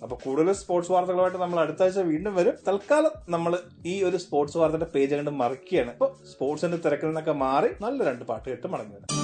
അപ്പൊ 0.02 0.16
കൂടുതൽ 0.24 0.52
സ്പോർട്സ് 0.52 0.92
വാർത്തകളുമായിട്ട് 0.92 1.38
നമ്മൾ 1.38 1.60
അടുത്ത 1.60 1.82
ആഴ്ച 1.82 1.98
വീണ്ടും 2.12 2.34
വരും. 2.34 2.54
തൽക്കാലം 2.68 3.12
നമ്മൾ 3.34 3.52
ഈ 3.86 4.02
ഒരു 4.02 4.16
സ്പോർട്സ് 4.16 4.58
വാർത്തയുടെ 4.62 4.88
പേജ് 4.94 5.14
കണ്ട് 5.14 5.32
മറിക്കുകയാണ്. 5.42 5.90
അപ്പൊ 5.90 6.08
സ്പോർട്സിന്റെ 6.32 6.80
തിരക്കിൽ 6.86 7.10
നിന്നൊക്കെ 7.12 7.34
മാറി 7.46 7.70
നല്ല 7.86 8.04
രണ്ട് 8.10 8.24
പാട്ട് 8.30 8.48
കേട്ട് 8.48 8.66
മടങ്ങി 8.66 9.21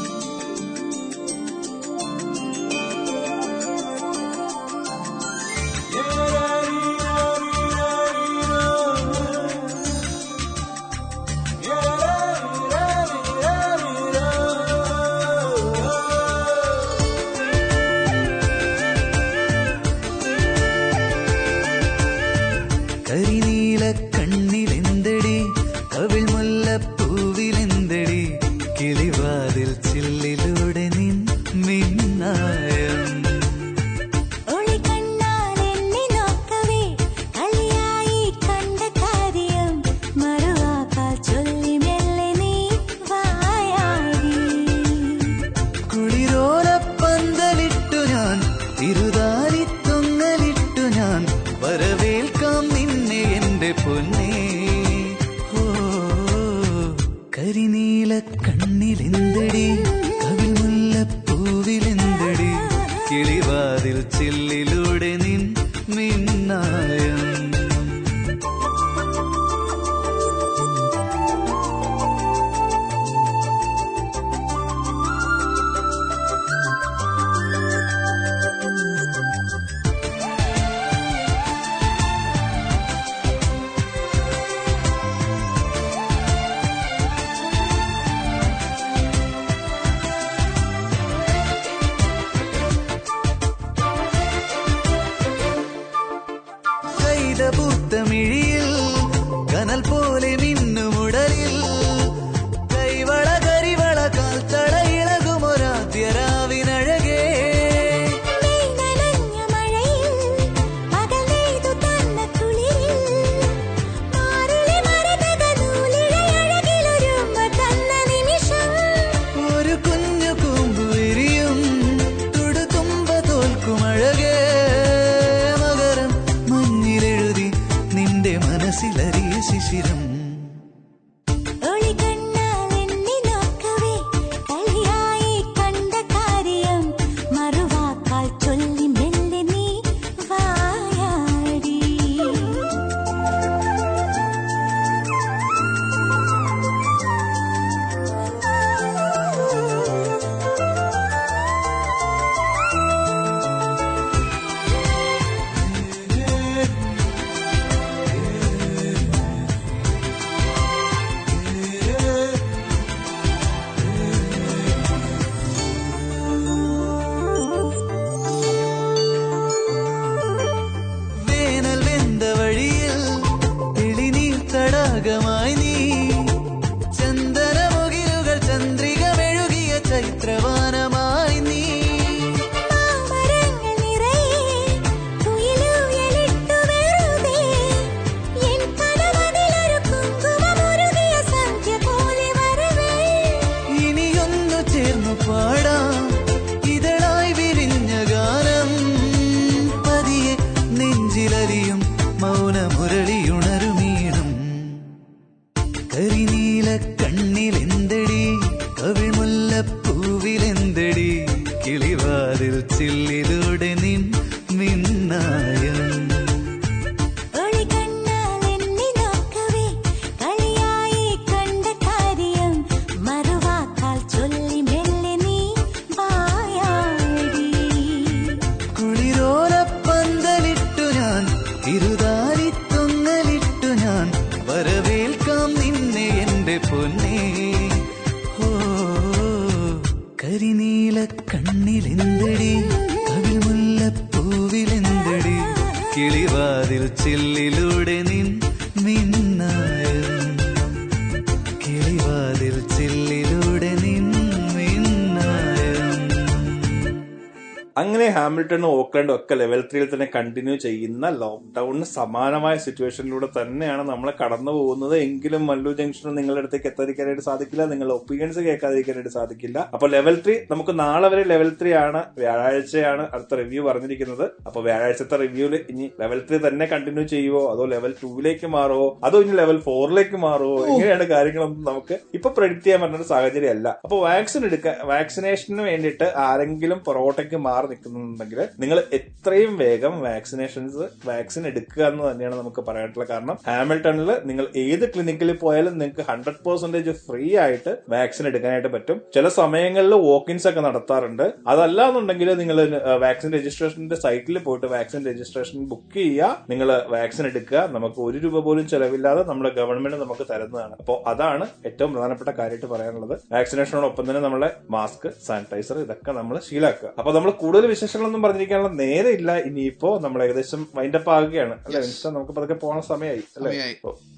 ഹാമിൽട്ടണും 258.51 258.74
ഓക്ലൻഡും 258.80 259.14
ഒക്കെ 259.14 259.34
ലെവൽ 259.40 259.61
ത്രീയിൽ 259.70 259.88
തന്നെ 259.92 260.07
കണ്ടിന്യൂ 260.14 260.55
ചെയ്യുന്ന 260.64 261.07
ലോക്ക്ഡൌണിന് 261.22 261.86
സമാനമായ 261.96 262.55
സിറ്റുവേഷനിലൂടെ 262.66 263.28
തന്നെയാണ് 263.36 263.82
നമ്മൾ 263.90 264.09
കടന്നു 264.20 264.53
പോകുന്നത്. 264.59 264.94
എങ്കിലും 265.07 265.42
മല്ലു 265.49 265.70
ജംഗ്ഷനും 265.80 266.14
നിങ്ങളുടെ 266.18 266.40
അടുത്തേക്ക് 266.42 266.68
എത്താതിരിക്കാനായിട്ട് 266.70 267.24
സാധിക്കില്ല. 267.28 267.64
നിങ്ങളുടെ 267.72 267.94
ഒപ്പീനിയൻസ് 267.99 268.42
കേൾക്കാതിരിക്കാനായിട്ട് 268.46 269.12
സാധിക്കില്ല. 269.16 269.59
അപ്പൊ 269.74 269.88
ലെവൽ 269.94 270.16
ത്രീ 270.24 270.36
നമുക്ക് 270.53 270.74
നാളെ 270.82 271.11
വരെ 271.14 271.24
ലെവൽ 271.32 271.51
ത്രീ 271.61 271.72
ആണ്. 271.82 272.01
വ്യാഴാഴ്ചയാണ് 272.22 273.05
അടുത്ത 273.14 273.38
റിവ്യൂ 273.42 273.62
പറഞ്ഞിരിക്കുന്നത്. 273.68 274.24
അപ്പൊ 274.49 274.62
വ്യാഴാഴ്ചത്തെ 274.68 275.18
റിവ്യൂൽ 275.24 275.57
ഇനി 275.74 275.88
ലെവൽ 276.03 276.22
ത്രീ 276.28 276.38
തന്നെ 276.46 276.68
കണ്ടിന്യൂ 276.72 277.05
ചെയ്യുവോ? 277.14 277.44
അതോ 277.53 277.66
ലെവൽ 277.74 277.94
ടൂവിലേക്ക് 278.03 278.51
മാറുമോ 278.57 278.88
അതോ 279.11 279.20
ഇനി 279.26 279.36
ലെവൽ 279.42 279.61
ഫോറിലേക്ക് 279.68 280.20
മാറുമോ 280.26 280.59
ഇങ്ങനെയാണ് 280.72 281.09
കാര്യങ്ങളൊന്നും 281.14 281.66
നമുക്ക് 281.70 281.99
ഇപ്പൊ 282.18 282.30
പ്രെഡിക്ട് 282.38 282.64
ചെയ്യാൻ 282.68 282.82
പറ്റുന്ന 282.84 283.03
ഒരു 283.03 283.09
സാഹചര്യം 283.12 283.55
അല്ല 283.57 283.68
അപ്പൊ 283.84 283.99
വാക്സിൻ 284.09 284.42
എടുക്കാൻ 284.51 284.76
വാക്സിനേഷന് 284.94 285.62
വേണ്ടിയിട്ട് 285.70 286.09
ആരെങ്കിലും 286.28 286.80
പൊറോട്ടയ്ക്ക് 286.88 287.38
മാറി 287.49 287.66
നിൽക്കുന്നുണ്ടെങ്കിൽ 287.70 288.38
നിങ്ങൾ 288.59 288.82
എത്രയും 288.93 289.57
വേഗം 289.57 290.01
വാക്സിനേഷൻസ് 290.01 290.84
വാക്സിൻ 291.09 291.47
എടുക്കുക 291.47 291.82
എന്ന് 291.82 292.11
തന്നെയാണ് 292.11 292.34
നമുക്ക് 292.34 292.61
പറയാനുള്ള 292.61 293.05
കാരണം. 293.11 293.39
ഹാമിൽട്ടണിൽ 293.49 294.11
നിങ്ങൾ 294.24 294.47
ഏത് 294.57 294.93
ക്ലിനിക്കിൽ 294.93 295.32
പോയാലും 295.32 295.78
നിങ്ങൾക്ക് 295.78 296.11
ഹൺഡ്രഡ് 296.11 296.43
പെർസെന്റേജ് 296.47 296.91
ഫ്രീ 296.91 297.36
ആയിട്ട് 297.36 297.76
വാക്സിൻ 297.89 298.26
എടുക്കാനായിട്ട് 298.26 298.68
പറ്റും. 298.68 299.01
ചില 299.14 299.28
സമയങ്ങളിൽ 299.28 299.95
വോക്കിൻസ് 299.95 300.49
ഒക്കെ 300.49 300.61
നടത്താറുണ്ട്. 300.61 301.32
അതല്ല 301.47 301.89
എന്നുണ്ടെങ്കിൽ 301.89 302.34
നിങ്ങൾ 302.34 302.59
വാക്സിൻ 303.05 303.32
രജിസ്ട്രേഷന്റെ 303.32 303.97
സൈറ്റിൽ 303.97 304.39
പോയിട്ട് 304.39 304.66
വാക്സിൻ 304.66 305.07
രജിസ്ട്രേഷൻ 305.07 305.64
ബുക്ക് 305.64 305.95
ചെയ്യുക. 305.95 306.47
നിങ്ങൾ 306.51 306.82
വാക്സിൻ 306.89 307.26
എടുക്കുക. 307.26 307.68
നമുക്ക് 307.70 308.01
ഒരു 308.01 308.18
രൂപ 308.18 308.39
പോലും 308.39 308.68
ചെലവില്ലാതെ 308.68 309.24
നമ്മുടെ 309.24 309.51
ഗവൺമെന്റ് 309.55 309.97
നമുക്ക് 309.97 310.26
തരുന്നതാണ്. 310.32 310.74
അപ്പോൾ 310.80 311.09
അതാണ് 311.09 311.47
ഏറ്റവും 311.66 311.93
പ്രധാനപ്പെട്ട 311.93 312.30
കാര്യമായിട്ട് 312.30 312.66
പറയാനുള്ളത്. 312.66 313.18
വാക്സിനേഷനോടൊപ്പം 313.32 314.05
തന്നെ 314.11 314.20
നമ്മളെ 314.20 314.51
മാസ്ക് 314.70 315.09
സാനിറ്റൈസർ 315.26 315.78
ഇതൊക്കെ 315.78 316.12
നമ്മൾ 316.12 316.41
ശീലാക്കുക. 316.49 316.91
അപ്പൊ 316.99 317.12
നമ്മൾ 317.12 317.30
കൂടുതൽ 317.30 317.66
വിശേഷങ്ങളൊന്നും 317.66 318.22
പറഞ്ഞിരിക്കാനുള്ള 318.28 318.72
നേരെ 318.82 319.10
ഇല്ല. 319.10 319.30
ഇനിയിപ്പോ 319.38 319.98
നമ്മൾ 319.98 320.22
ഏകദേശം 320.24 320.60
വൈൻഡപ്പ് 320.74 321.10
ആകുകയാണ്. 321.10 321.54
അല്ലെ 321.66 321.80
വിൻസ്റ്റൺ 321.80 322.12
നമുക്ക് 322.14 322.32
പതുക്കെ 322.32 322.54
പോകുന്ന 322.54 322.82
സമയമായി 322.88 323.22
അല്ലെ? 323.36 323.52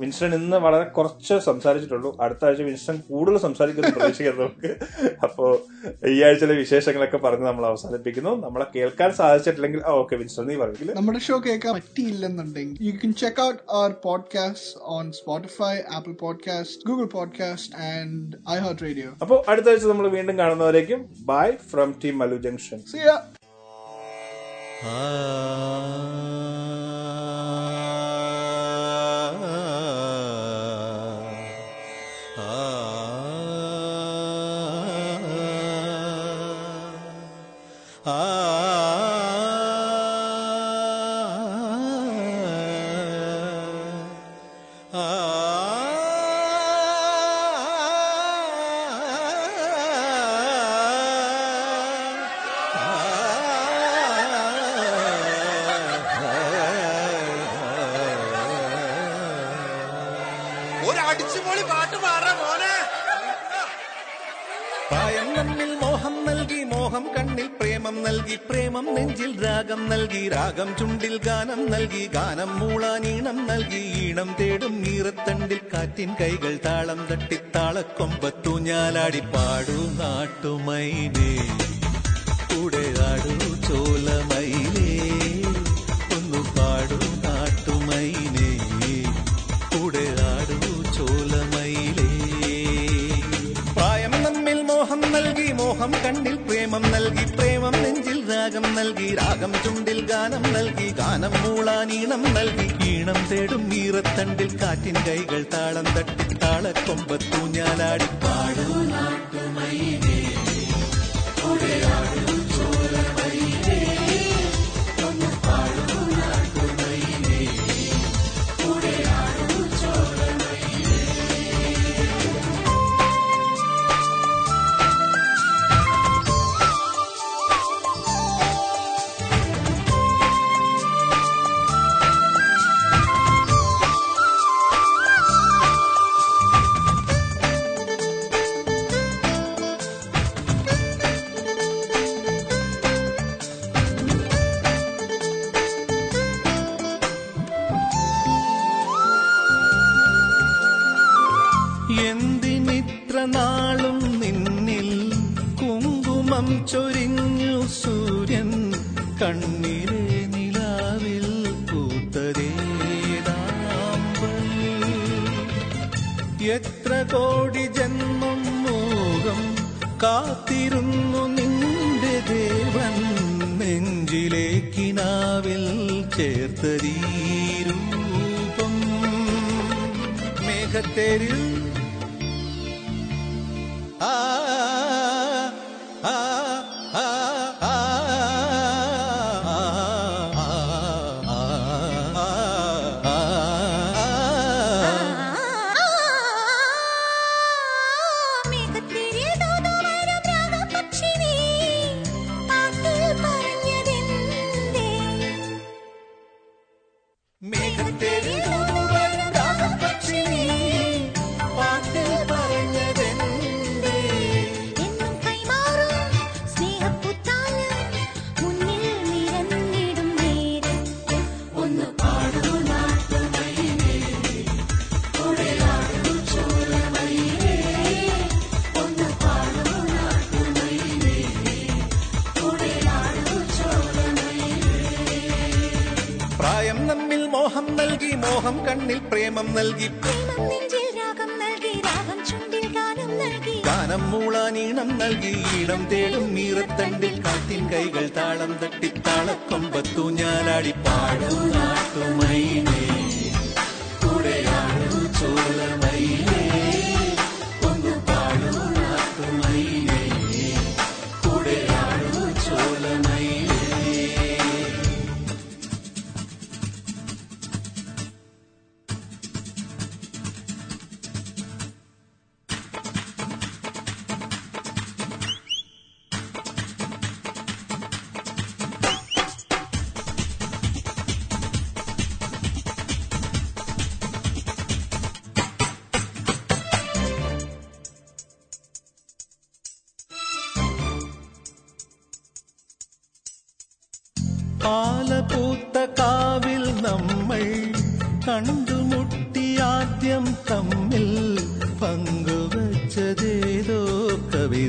വിൻസ്റ്റൺ 0.01 0.35
ഇന്ന് 0.35 0.57
വളരെ 0.57 0.85
കുറച്ച് 0.85 1.39
സംസാരിച്ചിട്ടുള്ളൂ. 1.45 2.17
അടുത്ത 2.21 2.45
ആഴ്ച 2.45 2.63
വിൻസ്റ്റൺ 2.63 2.97
കൂടുതൽ 3.11 3.39
സംസാരിക്കുന്നു 3.39 3.91
പ്രതീക്ഷിക്കുന്നത് 3.91 4.45
നമുക്ക്. 4.47 4.73
അപ്പോ 5.23 5.47
ഈ 6.09 6.23
ആഴ്ചയിലെ 6.23 6.55
വിശേഷങ്ങളൊക്കെ 6.55 7.17
പറഞ്ഞ് 7.17 7.47
നമ്മൾ 7.47 7.67
അവസാനിപ്പിക്കുന്നു. 7.67 8.33
നമ്മളെ 8.47 8.67
കേൾക്കാൻ 8.77 9.11
സാധിച്ചിട്ടില്ലെങ്കിൽ 9.13 9.83
ഓക്കെ 9.99 10.17
വിൻസ്റ്റൺ 10.17 10.47
നീ 10.47 10.57
പറയില്ല 10.57 10.93
നമ്മുടെ 10.93 11.19
ഷോ 11.19 11.39
കേൾക്കാൻ 11.47 11.75
പറ്റിയില്ലെന്നുണ്ടെങ്കിൽ 11.75 12.87
you 12.87 12.93
can 13.05 13.13
check 13.13 13.43
out 13.43 13.63
our 13.71 13.95
podcast 14.05 14.81
on 14.97 15.13
Spotify 15.13 15.75
Apple 15.93 16.13
podcast 16.13 16.89
Google 16.89 17.05
podcast 17.05 17.77
and 17.93 18.51
iHeartRadio 18.83 19.11
അപ്പോ 19.23 19.45
അടുത്ത 19.49 19.69
ആഴ്ച 19.69 19.85
നമ്മൾ 19.85 20.09
വീണ്ടും 20.09 20.39
കാണുന്നവരേക്കും 20.39 21.03
bye 21.27 21.51
from 21.71 21.95
team 22.05 22.19
Mallu 22.19 22.37
junction 22.37 22.81
See 22.91 23.05
ya. 23.07 23.40
ഒരു 24.85 26.21
നൽകി 68.11 68.37
പ്രേമം 68.47 68.87
നെഞ്ചിൽ 68.95 69.33
രാഗം 69.43 69.81
നൽകി 69.91 70.23
രാഗം 70.29 70.69
ചുണ്ടിൽ 70.79 71.15
ഗാനം 71.27 71.61
നൽകി 71.71 72.05
ഗാനം 72.15 72.51
മൂളാനീണം 72.61 73.39
നൽകി 73.47 73.83
ഈണം 74.01 74.31
തേടും 74.41 74.75
ഈറത്തണ്ടിൽ 74.93 75.61
കാറ്റിൻ 75.73 76.11
കൈകൾ 76.21 76.55
താളം 76.67 77.01
തട്ടി 77.11 77.39
താളക്കൊമ്പത്തു 77.57 78.55
ഞാലാടി 78.69 79.23
പാടൂ 79.35 79.79
നാട്ടുമൈനേ 80.01 81.33
ഈറത്തണ്ടിൽ 104.21 104.51
കാറ്റിൻ 104.63 104.97
കൈകൾ 105.05 105.43
താളം 105.53 105.87
തട്ടി 105.95 106.25
താളക്കൊമ്പത്തൂഞ്ഞാലാടി 106.43 108.09
പാടൂ 108.23 108.67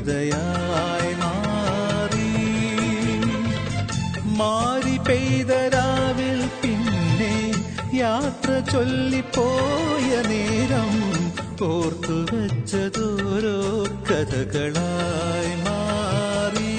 കവിതയായി 0.02 1.12
മാറി. 1.14 2.30
മാറി 4.24 4.96
പെയ്ത 4.98 5.52
രാവിൽ 5.52 6.40
പിന്നെ 6.62 7.34
യാത്ര 7.94 8.62
ചൊല്ലിപ്പോയ 8.72 10.08
നേരം 10.28 10.92
ഓർത്തു 11.66 12.16
വെച്ചതോരോ 12.32 13.58
കഥകളായി 14.10 15.54
മാറി. 15.66 16.74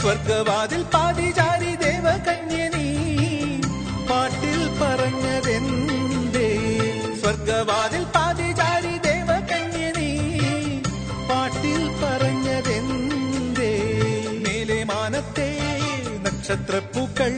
സ്വർഗവാതിൽ 0.00 0.82
നക്ഷത്രപ്പൂക്കൾ 16.48 17.32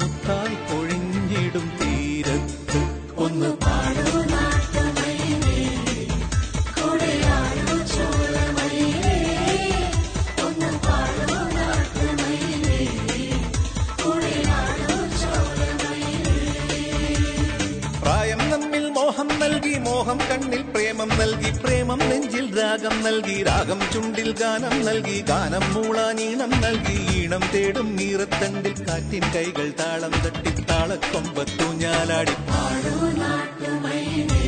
മുത്തായി 0.00 0.56
പൊഴിഞ്ഞിടും 0.68 1.66
തീരത്ത്. 1.80 2.80
ഒന്ന് 3.16 3.50
പാടൂ. 3.56 4.06
പ്രായം 18.02 18.40
നമ്മിൽ 18.50 18.84
മോഹം 18.90 19.28
നൽകി 19.40 19.78
മോഹം 19.78 20.18
കണ്ണിൽ 20.30 20.62
പ്രേമം 20.62 21.08
നൽകി 21.08 21.51
രാഗം 22.82 23.02
നൽകി 23.02 23.34
രാഗം 23.42 23.80
ചുണ്ടിൽ 23.92 24.28
ഗാനം 24.32 24.72
നൽകി 24.84 25.18
ഗാനം 25.28 25.64
മൂളാനീണം 25.74 26.52
നൽകി 26.64 26.96
ഈണം 27.12 27.42
തേടും 27.52 27.88
നീറത്തണ്ടിൽ 27.96 28.74
കാറ്റിൻ 28.88 29.24
കൈകൾ 29.34 29.68
താളം 29.80 30.14
തട്ടി 30.24 30.52
താളക്കൊമ്പത്തു 30.62 31.66
ഞാലാടി. 31.82 32.34
പാടൂ 32.50 32.94
നാട്ടുമൈനേ 33.20 34.42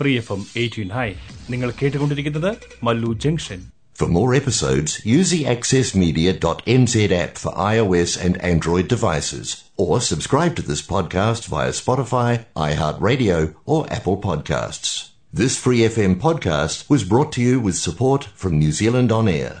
നാട്ടുമൈനേ 0.00 0.26
എം 0.30 0.42
എയ്റ്റീൻ 0.56 0.90
ഹൈ 0.90 1.08
നിങ്ങൾ 1.49 1.71
കേട്ടുകൊണ്ടിരിക്കുന്നത് 1.81 2.51
Mallu 2.87 3.13
junction 3.25 3.61
For 3.95 4.07
more 4.07 4.33
episodes, 4.33 4.91
use 5.05 5.29
the 5.29 5.43
accessmedia.nz 5.53 6.95
app 7.23 7.33
for 7.37 7.51
iOS 7.73 8.11
and 8.25 8.41
Android 8.51 8.87
devices, 8.87 9.47
or 9.77 10.01
subscribe 10.01 10.55
to 10.55 10.63
this 10.63 10.81
podcast 10.93 11.45
via 11.45 11.69
Spotify, 11.71 12.31
iHeartRadio, 12.67 13.37
or 13.65 13.81
Apple 13.97 14.17
Podcasts. 14.17 14.89
This 15.33 15.57
Free 15.57 15.81
FM 15.93 16.15
podcast 16.19 16.89
was 16.89 17.03
brought 17.03 17.31
to 17.33 17.41
you 17.41 17.59
with 17.59 17.75
support 17.75 18.23
from 18.35 18.57
New 18.57 18.71
Zealand 18.71 19.11
On 19.11 19.27
Air. 19.27 19.53